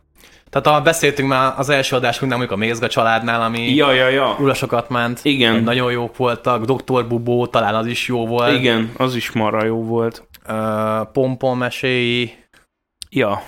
[0.50, 4.36] Tehát ha beszéltünk már az első adásunknál, mondjuk a Mézga családnál, ami ja, ja, ja.
[4.40, 5.20] ulasokat ment.
[5.22, 5.62] Igen.
[5.62, 6.64] Nagyon jók voltak.
[6.64, 8.58] Doktor Bubó, talán az is jó volt.
[8.58, 10.28] Igen, az is marra jó volt.
[10.48, 12.32] Uh, Pompon meséi.
[13.10, 13.42] Ja.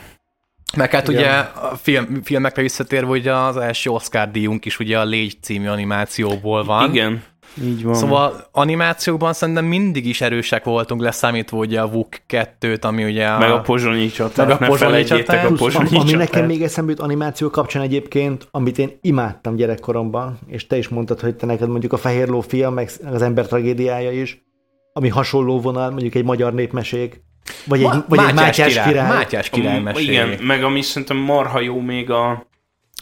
[0.76, 5.04] Meg hát ugye a film, filmekre visszatérve, hogy az első Oscar díjunk is ugye a
[5.04, 6.94] Légy című animációból van.
[6.94, 7.22] Igen,
[7.62, 7.94] így van.
[7.94, 13.38] Szóval animációkban szerintem mindig is erősek voltunk, leszámítva ugye a VUK 2-t, ami ugye a...
[13.38, 15.50] Meg a pozsonyi csatát, meg a pozsonyi csatát.
[15.50, 20.66] A pozsonyi ami nekem még eszembe jut animáció kapcsán egyébként, amit én imádtam gyerekkoromban, és
[20.66, 24.12] te is mondtad, hogy te neked mondjuk a Fehér Ló fia, meg az ember tragédiája
[24.12, 24.44] is,
[24.92, 27.22] ami hasonló vonal, mondjuk egy magyar népmesék,
[27.64, 28.88] vagy egy, vagy Mátyás, egy Mátyás király.
[28.88, 29.08] király.
[29.08, 32.46] Mátyás király a, Igen, meg ami szerintem marha jó még a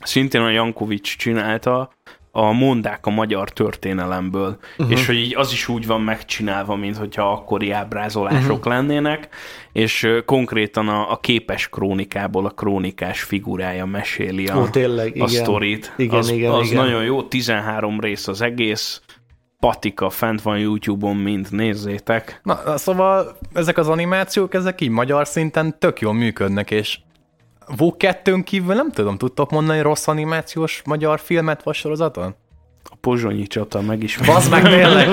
[0.02, 1.90] szintén a Jankovics csinálta,
[2.30, 4.98] a mondák a magyar történelemből, uh-huh.
[4.98, 8.72] és hogy így az is úgy van megcsinálva, mint hogyha akkori ábrázolások uh-huh.
[8.72, 9.28] lennének,
[9.72, 15.28] és konkrétan a, a képes krónikából a krónikás figurája meséli a, Ó, tényleg, a igen.
[15.28, 15.94] sztorit.
[15.96, 16.84] Igen, az igen, az igen.
[16.84, 19.02] nagyon jó, 13 rész az egész,
[19.60, 22.40] patika fent van YouTube-on, mint nézzétek.
[22.42, 26.98] Na, szóval ezek az animációk, ezek így magyar szinten tök jól működnek, és
[27.76, 32.34] VOG 2 kívül nem tudom, tudtok mondani rossz animációs magyar filmet vagy sorozaton?
[32.84, 34.32] A pozsonyi csata megismert.
[34.32, 35.08] Bazd meg tényleg!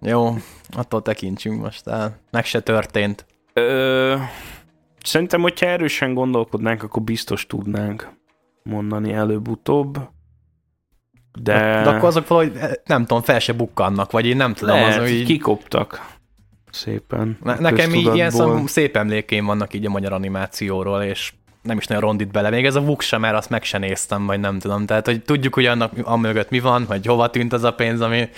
[0.00, 0.36] Jó,
[0.76, 2.20] attól tekintsünk most el.
[2.30, 3.26] Meg se történt.
[3.52, 4.16] Ö,
[5.02, 8.08] szerintem, hogyha erősen gondolkodnánk, akkor biztos tudnánk
[8.62, 9.98] mondani előbb-utóbb.
[11.42, 11.82] De...
[11.82, 12.52] De akkor azok valahogy,
[12.84, 14.74] nem tudom, fel se bukkannak, vagy én nem tudom.
[14.74, 15.26] Lehet, az, így...
[15.26, 16.14] kikoptak
[16.70, 17.38] szépen.
[17.42, 21.32] Ne, nekem így ilyen szom, szép emlékeim vannak így a magyar animációról, és
[21.62, 22.50] nem is nagyon rondít bele.
[22.50, 24.86] Még ez a Vuk sem, mert azt meg se néztem, vagy nem tudom.
[24.86, 28.28] Tehát, hogy tudjuk, hogy annak amögött mi van, vagy hova tűnt az a pénz, ami,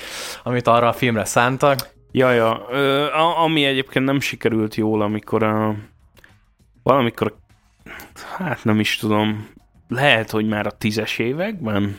[0.43, 1.89] amit arra a filmre szántak.
[2.13, 2.67] Ja, ja.
[2.71, 3.07] Ö,
[3.45, 5.75] ami egyébként nem sikerült jól, amikor a,
[6.83, 7.37] valamikor,
[8.37, 9.49] hát nem is tudom,
[9.89, 11.99] lehet, hogy már a tízes években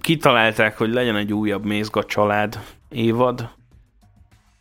[0.00, 3.48] kitalálták, hogy legyen egy újabb Mézga család évad.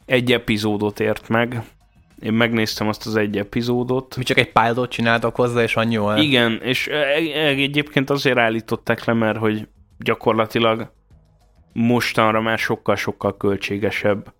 [0.05, 1.63] Egy epizódot ért meg.
[2.19, 4.17] Én megnéztem azt az egy epizódot.
[4.17, 6.19] Mi csak egy pilot csináltak hozzá, és annyi volt.
[6.19, 9.67] Igen, és e- e- egyébként azért állították le, mert hogy
[9.97, 10.91] gyakorlatilag
[11.73, 14.33] mostanra már sokkal-sokkal költségesebb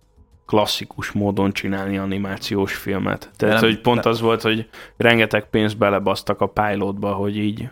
[0.46, 3.30] klasszikus módon csinálni animációs filmet.
[3.36, 4.12] Tehát, nem, hogy pont nem.
[4.12, 7.68] az volt, hogy rengeteg pénzt belebasztak a pilotba, hogy így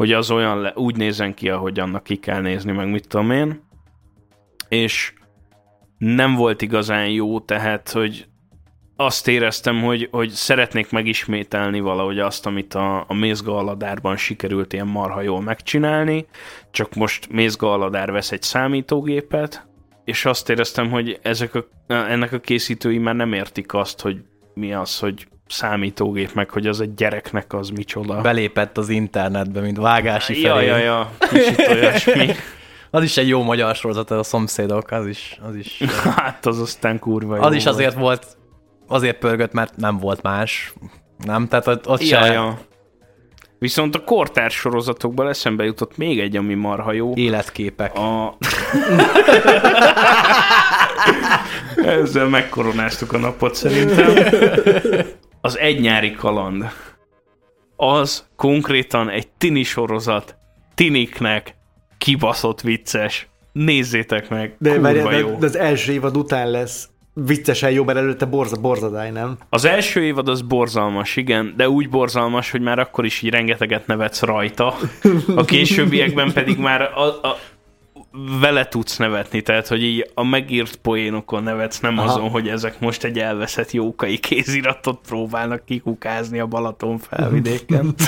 [0.00, 3.30] hogy az olyan le, úgy nézen ki, ahogy annak ki kell nézni, meg mit tudom
[3.30, 3.62] én.
[4.68, 5.12] És
[5.98, 8.26] nem volt igazán jó, tehát, hogy
[8.96, 14.86] azt éreztem, hogy, hogy szeretnék megismételni valahogy azt, amit a, a Mézga Aladárban sikerült ilyen
[14.86, 16.26] marha jól megcsinálni,
[16.70, 19.68] csak most Mézga Aladár vesz egy számítógépet,
[20.04, 24.22] és azt éreztem, hogy ezek a, ennek a készítői már nem értik azt, hogy
[24.54, 28.20] mi az, hogy számítógép, meg hogy az egy gyereknek az micsoda.
[28.20, 30.66] Belépett az internetbe, mint vágási Ja, felé.
[30.66, 32.30] ja, ja, kicsit olyasmi.
[32.92, 35.82] Az is egy jó magyar sorozat, a szomszédok, az is, az is,
[36.16, 38.26] Hát az aztán kurva jó az is azért volt,
[38.88, 40.72] azért pörgött, mert nem volt más.
[41.24, 41.48] Nem?
[41.48, 42.58] Tehát ott, ott Ja, se ja.
[43.58, 47.12] Viszont a kortárs sorozatokból eszembe jutott még egy, ami marha jó.
[47.14, 47.94] életképek.
[47.94, 48.36] A...
[51.84, 54.14] Ezzel megkoronáztuk a napot szerintem.
[55.40, 56.64] Az egy nyári kaland.
[57.76, 60.36] Az konkrétan egy tini sorozat.
[60.74, 61.56] Tiniknek
[61.98, 63.28] kibaszott vicces.
[63.52, 65.36] Nézzétek meg, De, várjál, jó.
[65.38, 69.38] de az első évad után lesz viccesen jó, mert előtte borza, borzadály, nem?
[69.48, 73.86] Az első évad az borzalmas, igen, de úgy borzalmas, hogy már akkor is így rengeteget
[73.86, 74.74] nevetsz rajta.
[75.36, 77.38] A későbbiekben pedig már a, a,
[78.40, 82.08] vele tudsz nevetni, tehát hogy így a megírt poénokon nevetsz, nem Aha.
[82.08, 87.94] azon, hogy ezek most egy elveszett jókai kéziratot próbálnak kikukázni a Balaton felvidéken.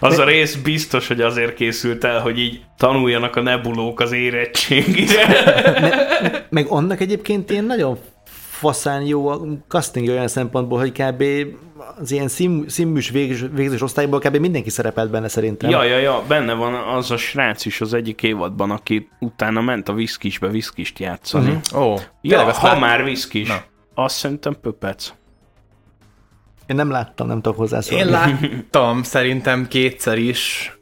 [0.00, 5.26] Az a rész biztos, hogy azért készült el, hogy így tanuljanak a nebulók az érettségire.
[6.50, 7.98] Meg annak egyébként ilyen nagyon
[8.60, 11.24] faszán jó a casting olyan szempontból, hogy kb.
[12.00, 14.36] az ilyen szín, színműs végzős, végzős osztályból kb.
[14.36, 15.70] mindenki szerepelt benne szerintem.
[15.70, 19.88] Ja, ja, ja, benne van az a srác is az egyik évadban, aki utána ment
[19.88, 21.50] a viszkisbe viszkist játszani.
[21.72, 21.86] Uh-huh.
[21.86, 23.48] Ó, Ja, tényleg, azt ha lát- már viszkis.
[23.48, 23.62] Na.
[23.94, 25.12] Azt szerintem pöpec.
[26.66, 28.04] Én nem láttam, nem tudok hozzászólni.
[28.04, 30.72] Én láttam szerintem kétszer is.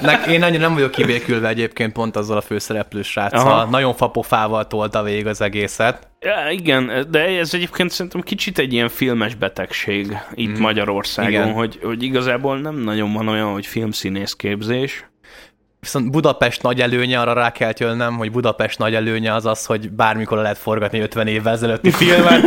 [0.00, 3.40] Nek, én nagyon nem vagyok kibékülve egyébként pont azzal a főszereplő sráccal.
[3.40, 3.70] Aha.
[3.70, 6.08] Nagyon fapofával tolta végig az egészet.
[6.20, 10.60] Ja, igen, de ez egyébként szerintem kicsit egy ilyen filmes betegség itt mm.
[10.60, 11.52] Magyarországon, Igen.
[11.52, 15.04] hogy, hogy igazából nem nagyon van olyan, hogy filmszínész képzés.
[15.86, 19.90] Viszont Budapest nagy előnye, arra rá kell jönnöm, hogy Budapest nagy előnye az az, hogy
[19.90, 22.42] bármikor lehet forgatni 50 évvel ezelőtti filmet,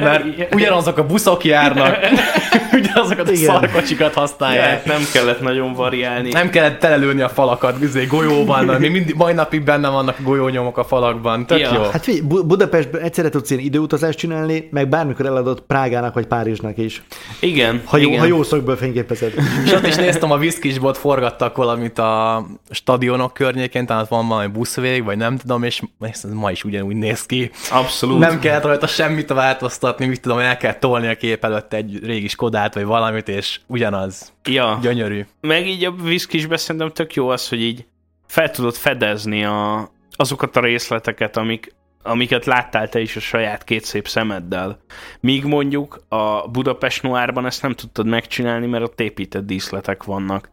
[0.00, 0.24] mert
[0.54, 1.96] ugyanazok a buszok járnak,
[2.72, 3.44] ugyanazokat a Igen.
[3.44, 4.86] szarkocsikat használják.
[4.86, 6.30] Ja, nem kellett nagyon variálni.
[6.32, 10.22] Nem kellett telelőni a falakat bizony, golyóval, mert még mindig, mai napig benne vannak a
[10.22, 11.46] golyónyomok a falakban.
[11.46, 11.70] Tök Ja.
[11.74, 11.82] jó.
[11.92, 16.78] Hát figyelj, Bu- Budapestben egyszerre tudsz ilyen időutazást csinálni, meg bármikor eladott Prágának vagy Párizsnak
[16.78, 17.02] is.
[17.40, 18.20] Igen, Ha jó, igen.
[18.20, 19.32] ha jó szögből fényképezed.
[19.64, 22.46] És ott is néztem, a viszkisbot forgattak valamit a
[22.82, 27.26] stadionok környékén, tehát van valami buszvég, vagy nem tudom, és ez ma is ugyanúgy néz
[27.26, 27.50] ki.
[27.70, 28.18] Abszolút.
[28.18, 32.28] Nem kellett rajta semmit változtatni, mit tudom, el kell tolni a kép előtt egy régi
[32.28, 34.32] Skodát, vagy valamit, és ugyanaz.
[34.44, 34.78] Ja.
[34.82, 35.26] Gyönyörű.
[35.40, 37.86] Meg így a viszkisbe szerintem tök jó az, hogy így
[38.26, 43.84] fel tudod fedezni a, azokat a részleteket, amik, amiket láttál te is a saját két
[43.84, 44.80] szép szemeddel.
[45.20, 50.50] Míg mondjuk a Budapest Noárban ezt nem tudtad megcsinálni, mert ott épített díszletek vannak.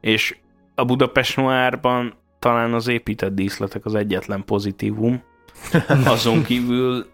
[0.00, 0.36] És
[0.76, 5.22] a Budapest Noárban talán az épített díszletek az egyetlen pozitívum.
[6.04, 7.06] Azon kívül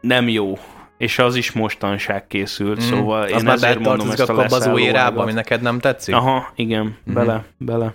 [0.00, 0.58] nem jó.
[0.98, 2.88] És az is mostanság készült, mm.
[2.88, 6.14] szóval az én már ezért mondom ezt a új leszálló érába, ami neked nem tetszik?
[6.14, 7.94] Aha, igen, bele, bele.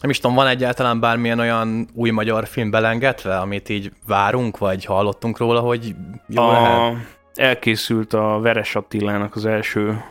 [0.00, 4.84] Nem is tudom, van egyáltalán bármilyen olyan új magyar film belengetve, amit így várunk, vagy
[4.84, 5.94] hallottunk róla, hogy
[6.28, 6.78] jó lehet?
[6.78, 6.96] A,
[7.34, 10.04] elkészült a Veres Attilának az első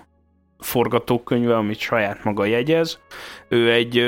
[0.59, 2.99] forgatókönyve, amit saját maga jegyez.
[3.47, 3.99] Ő egy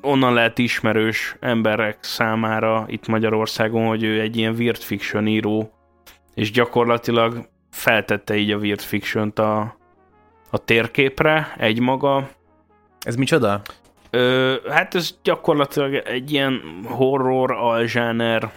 [0.00, 5.72] onnan lehet ismerős emberek számára itt Magyarországon, hogy ő egy ilyen weird fiction író,
[6.34, 9.76] és gyakorlatilag feltette így a weird fiction-t a,
[10.50, 12.28] a térképre egymaga,
[13.00, 13.62] Ez micsoda?
[14.10, 18.50] Ö, hát ez gyakorlatilag egy ilyen horror, alzsáner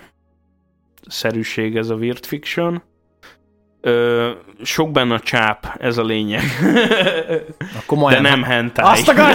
[1.08, 2.84] szerűség ez a weird fiction.
[3.82, 4.30] Ö,
[4.64, 6.44] sok benne a csáp, ez a lényeg.
[7.78, 8.86] Akkor De nem hentai.
[8.86, 9.26] Azt akar...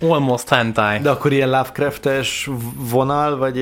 [0.10, 0.98] Almost hentai.
[0.98, 2.48] De akkor ilyen Lovecraftes
[2.90, 3.54] vonal, vagy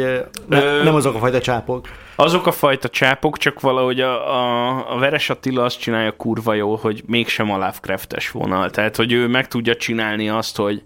[0.48, 1.88] ne, Ö- nem azok a fajta csápok?
[2.16, 6.78] Azok a fajta csápok, csak valahogy a, a, a Veres Attila azt csinálja kurva jól,
[6.82, 8.70] hogy mégsem a Lovecraftes vonal.
[8.70, 10.82] Tehát, hogy ő meg tudja csinálni azt, hogy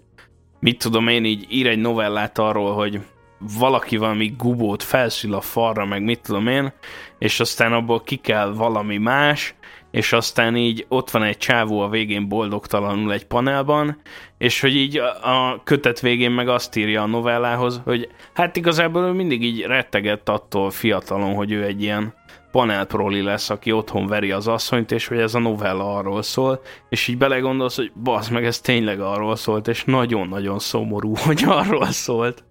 [0.59, 2.99] mit tudom én, így ír egy novellát arról, hogy
[3.39, 6.73] valaki valami gubót felszül a falra, meg mit tudom én,
[7.19, 9.55] és aztán abból ki kell valami más,
[9.91, 14.01] és aztán így ott van egy csávó a végén boldogtalanul egy panelban,
[14.37, 19.11] és hogy így a, kötet végén meg azt írja a novellához, hogy hát igazából ő
[19.11, 22.13] mindig így rettegett attól fiatalon, hogy ő egy ilyen
[22.51, 27.07] panelproli lesz, aki otthon veri az asszonyt, és hogy ez a novella arról szól, és
[27.07, 32.43] így belegondolsz, hogy basz meg, ez tényleg arról szólt, és nagyon-nagyon szomorú, hogy arról szólt.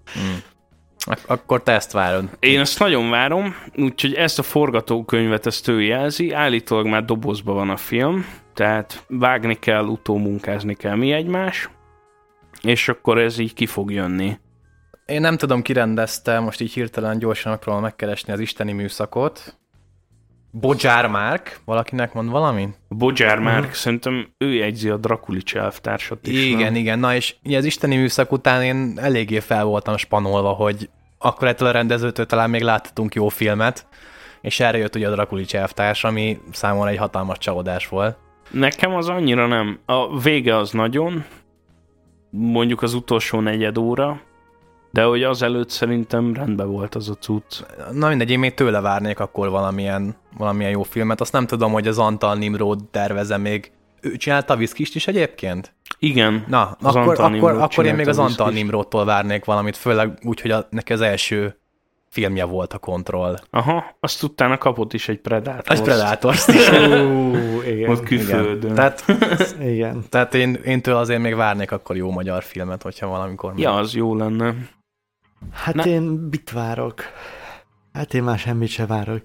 [1.05, 2.29] Ak- akkor te ezt várod.
[2.39, 7.71] Én ezt nagyon várom, úgyhogy ezt a forgatókönyvet ezt ő jelzi, állítólag már dobozban van
[7.71, 11.69] a film, tehát vágni kell, utómunkázni kell mi egymás,
[12.63, 14.39] és akkor ez így ki fog jönni.
[15.07, 19.59] Én nem tudom, ki rendezte, most így hirtelen gyorsan megpróbálom megkeresni az isteni műszakot.
[20.61, 22.69] Bodzsár Márk, valakinek mond valami?
[22.89, 26.45] Bodzsár Márk, szerintem ő jegyzi a Drakulics elvtársat is.
[26.45, 26.75] Igen, nem?
[26.75, 26.99] igen.
[26.99, 30.89] Na és ugye az isteni műszak után én eléggé fel voltam spanolva, hogy
[31.19, 33.87] akkor ettől a rendezőtől talán még láthatunk jó filmet,
[34.41, 38.17] és erre jött ugye a Drakulics elvtárs, ami számomra egy hatalmas csalódás volt.
[38.51, 39.79] Nekem az annyira nem.
[39.87, 41.25] A vége az nagyon,
[42.31, 44.21] mondjuk az utolsó negyed óra,
[44.95, 47.61] de hogy azelőtt szerintem rendben volt az a cucc.
[47.93, 51.21] Na mindegy, én még tőle várnék akkor valamilyen, valamilyen jó filmet.
[51.21, 53.73] Azt nem tudom, hogy az Antal Nimrod terveze még.
[54.01, 55.75] Ő csinálta a Viszkist is egyébként?
[55.99, 58.51] Igen, Na, Az akkor, Antal akkor, akkor én még az a Antal.
[58.51, 61.59] Nimrodtól várnék valamit, főleg úgy, hogy a, neki az első
[62.09, 63.37] filmje volt a kontroll.
[63.51, 65.77] Aha, azt utána kapott is egy Predator.
[65.77, 66.47] Egy predator is.
[67.73, 67.91] Igen.
[67.91, 68.75] Ott külföldön.
[68.75, 69.05] Tehát,
[69.75, 70.05] igen.
[70.09, 73.59] tehát én, én től azért még várnék akkor jó magyar filmet, hogyha valamikor meg.
[73.59, 74.55] Ja, az jó lenne.
[75.53, 77.03] Hát Na- én mit várok?
[77.93, 79.21] Hát én már semmit se várok.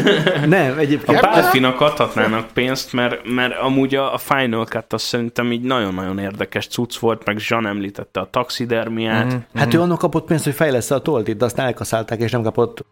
[0.46, 1.20] Nem, A egyébként...
[1.20, 6.66] Bálfinak adhatnának pénzt, mert, mert amúgy a, a Final Cut az szerintem így nagyon-nagyon érdekes
[6.66, 9.34] cucc volt, meg Jean említette a taxidermiát, Mhm.
[9.34, 9.42] mm-hmm.
[9.60, 12.84] Hát ő annak kapott pénzt, hogy fejlesz a toldit, de azt elkaszálták, és nem kapott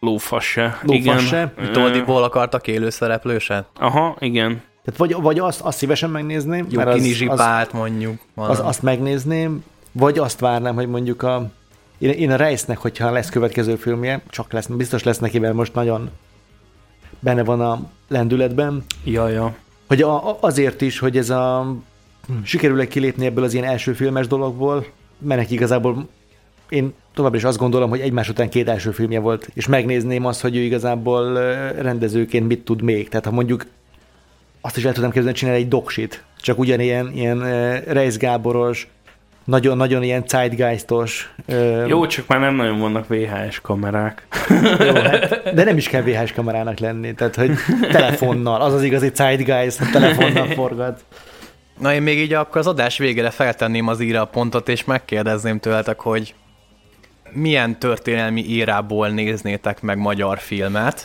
[0.00, 0.78] lófasz se.
[0.82, 1.18] Lófasz igen.
[1.18, 1.52] se.
[1.72, 3.66] Toldiból akartak élő szereplőset?
[3.78, 4.62] Aha, igen.
[4.84, 8.20] Tehát vagy, vagy azt, azt szívesen megnézném, Jó mert az, az, mondjuk.
[8.34, 11.50] az, azt megnézném, vagy azt várnám, hogy mondjuk a
[12.00, 15.74] én, én a Reisnek, hogyha lesz következő filmje, csak lesz, biztos lesz neki, mert most
[15.74, 16.10] nagyon
[17.18, 19.54] benne van a lendületben, Ja, ja.
[19.86, 21.74] hogy a, azért is, hogy ez a
[22.42, 24.86] sikerül-e kilépni ebből az ilyen első filmes dologból,
[25.18, 26.08] mert igazából
[26.68, 30.40] én továbbra is azt gondolom, hogy egymás után két első filmje volt, és megnézném azt,
[30.40, 31.32] hogy ő igazából
[31.72, 33.08] rendezőként mit tud még.
[33.08, 33.66] Tehát ha mondjuk
[34.60, 37.40] azt is el tudnám képzelni, hogy csinál egy doksit, csak ugyanilyen ilyen
[37.80, 38.88] Reis Gáboros,
[39.50, 41.32] nagyon-nagyon ilyen zeitgeistos.
[41.46, 44.26] ö, Jó, csak már nem nagyon vannak VHS kamerák.
[44.86, 47.50] jó hát, de nem is kell VHS kamerának lenni, tehát hogy
[47.90, 51.04] telefonnal, az az igazi zeitgeist, hogy telefonnal forgat.
[51.78, 56.00] Na én még így akkor az adás végére feltenném az íra pontot, és megkérdezném tőletek,
[56.00, 56.34] hogy
[57.32, 61.04] milyen történelmi írából néznétek meg magyar filmet,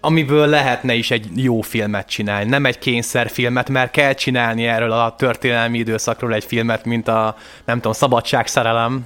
[0.00, 5.14] amiből lehetne is egy jó filmet csinálni, nem egy kényszerfilmet, mert kell csinálni erről a
[5.14, 9.04] történelmi időszakról egy filmet, mint a, nem tudom, Szabadságszerelem,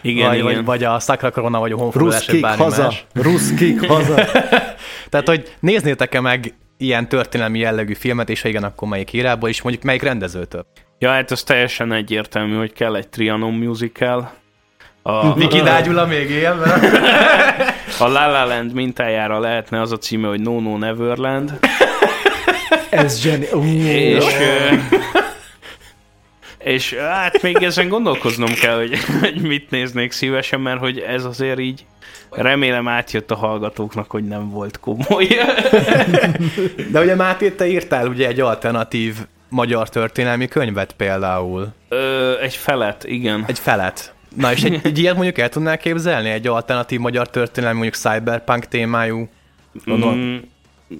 [0.00, 0.54] Igen, vagy, igen.
[0.54, 3.06] vagy, vagy a Sacra Corona, vagy a Honfoglalás, vagy bármi haza, más.
[3.12, 4.14] ruszkik haza.
[5.08, 9.62] Tehát, hogy néznétek-e meg ilyen történelmi jellegű filmet, és ha igen, akkor melyik írából, és
[9.62, 10.66] mondjuk melyik rendezőtől?
[10.98, 14.32] Ja, hát az teljesen egyértelmű, hogy kell egy Trianon musical.
[15.06, 16.82] A, Viki Dágyula még él, mert
[17.98, 21.58] a La La Land mintájára lehetne az a címe, hogy No No Neverland.
[22.90, 23.46] Ez zseni.
[23.52, 24.74] Ú, És, ö,
[26.58, 31.58] és hát még ezen gondolkoznom kell, hogy, hogy mit néznék szívesen, mert hogy ez azért
[31.58, 31.84] így
[32.30, 35.26] remélem átjött a hallgatóknak, hogy nem volt komoly.
[36.90, 39.14] De ugye Máté, te írtál ugye egy alternatív
[39.48, 41.68] magyar történelmi könyvet például.
[41.88, 43.44] Ö, egy felet, igen.
[43.46, 44.13] Egy felet.
[44.34, 46.28] Na és egy, egy ilyet mondjuk el tudnál képzelni?
[46.28, 49.28] Egy alternatív magyar történelmi, mondjuk cyberpunk témájú?
[49.84, 50.18] Gondolom.
[50.18, 50.36] Mm,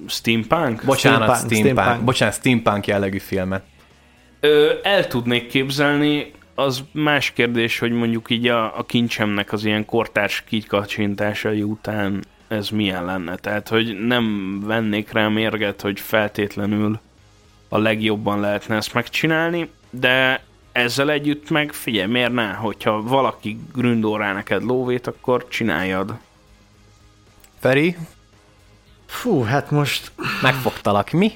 [0.07, 0.83] steampunk?
[0.83, 1.75] Bocsánat, Steampunk, steampunk, steampunk.
[1.75, 2.03] steampunk.
[2.05, 3.63] Bocsánat, steampunk jellegű filmet.
[4.39, 9.85] Ö, el tudnék képzelni, az más kérdés, hogy mondjuk így a, a kincsemnek az ilyen
[9.85, 13.35] kortárs kikacsintásai után ez milyen lenne.
[13.35, 16.99] Tehát, hogy nem vennék rá mérget, hogy feltétlenül
[17.69, 20.43] a legjobban lehetne ezt megcsinálni, de
[20.75, 22.51] ezzel együtt meg figyelj, miért ne?
[22.51, 26.13] Hogyha valaki gründol rá neked lóvét, akkor csináljad.
[27.59, 27.95] Feri,
[29.05, 30.11] Fú, hát most
[30.41, 31.11] megfogtalak.
[31.11, 31.33] Mi?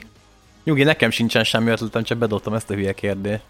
[0.63, 3.43] Nyugi, nekem sincsen semmi ötletem, csak bedobtam ezt a hülye kérdést.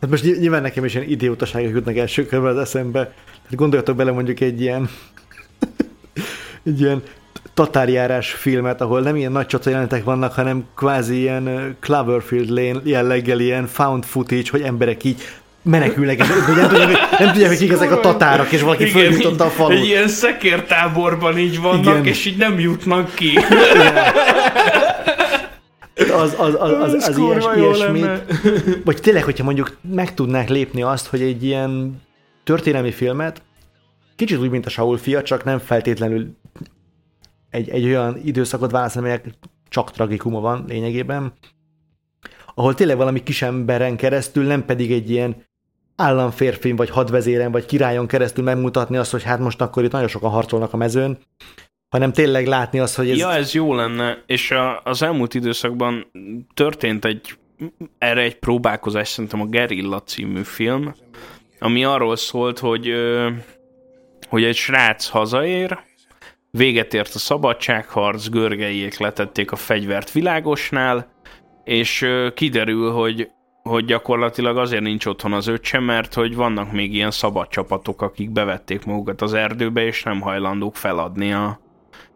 [0.00, 3.14] Hát most ny- nyilván nekem is ilyen idiótaságok jutnak első körben az eszembe.
[3.42, 4.90] Hát gondoljatok bele mondjuk egy ilyen
[6.62, 7.02] egy ilyen
[7.54, 13.40] tatárjárás filmet, ahol nem ilyen nagy csata jelenetek vannak, hanem kvázi ilyen Cloverfield Lane jelleggel
[13.40, 15.22] ilyen found footage, hogy emberek így
[15.62, 19.44] menekülnek, és nem tudják, hogy- nem tudják, hogy kik ezek a tatárok, és valaki följutotta
[19.44, 19.84] a egy falut.
[19.84, 22.06] ilyen szekértáborban így vannak, Igen.
[22.06, 23.38] és így nem jutnak ki.
[26.12, 28.08] Az, az, az, az, az kurva ilyes, ilyesmit.
[28.84, 32.02] Vagy tényleg, hogyha mondjuk meg tudnák lépni azt, hogy egy ilyen
[32.44, 33.42] történelmi filmet,
[34.16, 36.36] kicsit úgy, mint a Saul fia, csak nem feltétlenül
[37.54, 39.24] egy, egy olyan időszakot választ, amelyek
[39.68, 41.32] csak tragikuma van lényegében,
[42.54, 45.36] ahol tényleg valami kisemberen keresztül, nem pedig egy ilyen
[45.96, 50.30] államférfin, vagy hadvezéren, vagy királyon keresztül megmutatni azt, hogy hát most akkor itt nagyon sokan
[50.30, 51.18] harcolnak a mezőn,
[51.88, 53.18] hanem tényleg látni azt, hogy ez...
[53.18, 56.10] Ja, ez jó lenne, és a, az elmúlt időszakban
[56.54, 57.38] történt egy,
[57.98, 60.94] erre egy próbálkozás, szerintem a Gerilla című film,
[61.58, 62.92] ami arról szólt, hogy,
[64.28, 65.78] hogy egy srác hazaér,
[66.56, 71.12] véget ért a szabadságharc, görgeiek letették a fegyvert világosnál,
[71.64, 73.30] és kiderül, hogy
[73.62, 78.30] hogy gyakorlatilag azért nincs otthon az öccse, mert hogy vannak még ilyen szabad csapatok, akik
[78.30, 81.60] bevették magukat az erdőbe, és nem hajlandók feladni a,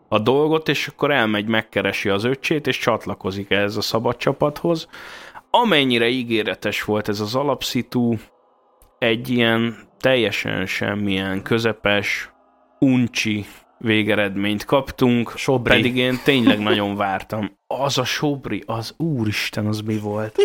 [0.09, 4.89] a dolgot, és akkor elmegy, megkeresi az öccsét, és csatlakozik ehhez a szabad csapathoz.
[5.51, 8.17] Amennyire ígéretes volt ez az alapszitú,
[8.99, 12.33] egy ilyen teljesen semmilyen közepes,
[12.79, 13.47] uncsi
[13.79, 15.73] végeredményt kaptunk, Sobri.
[15.75, 17.57] pedig én tényleg nagyon vártam.
[17.67, 20.37] Az a Sobri, az úristen, az mi volt?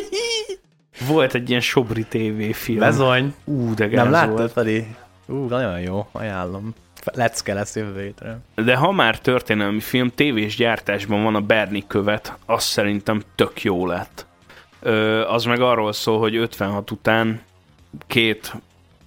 [1.07, 2.79] Volt egy ilyen Sobri TV film.
[2.79, 3.34] Bezony.
[3.43, 4.51] Ú, de Nem láttad, volt.
[4.51, 4.86] Feri?
[5.27, 6.73] Ú, nagyon jó, ajánlom.
[7.13, 8.39] lecke lesz jövő hétre.
[8.55, 13.86] De ha már történelmi film, tévés gyártásban van a Berni követ, az szerintem tök jó
[13.88, 14.25] lett.
[14.79, 17.41] Ö, az meg arról szól, hogy 56 után
[18.07, 18.53] két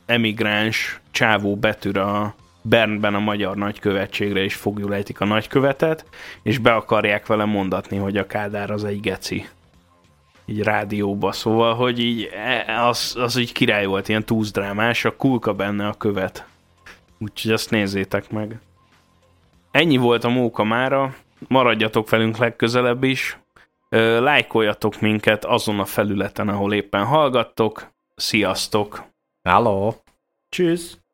[0.06, 2.34] emigráns csávó betűr a
[2.68, 6.04] Bernben a magyar nagykövetségre, és fogjulejtik a nagykövetet,
[6.42, 9.48] és be akarják vele mondatni, hogy a Kádár az egy geci.
[10.44, 15.54] Így rádióba, szóval, hogy így e, az, az így király volt, ilyen túzdrámás, a kulka
[15.54, 16.46] benne a követ.
[17.18, 18.60] Úgyhogy azt nézzétek meg.
[19.70, 21.14] Ennyi volt a móka mára,
[21.48, 23.38] maradjatok velünk legközelebb is,
[24.18, 27.94] lájkoljatok minket azon a felületen, ahol éppen hallgattok.
[28.14, 29.04] Sziasztok!
[29.42, 29.94] Hello!
[30.48, 31.05] Tschüss!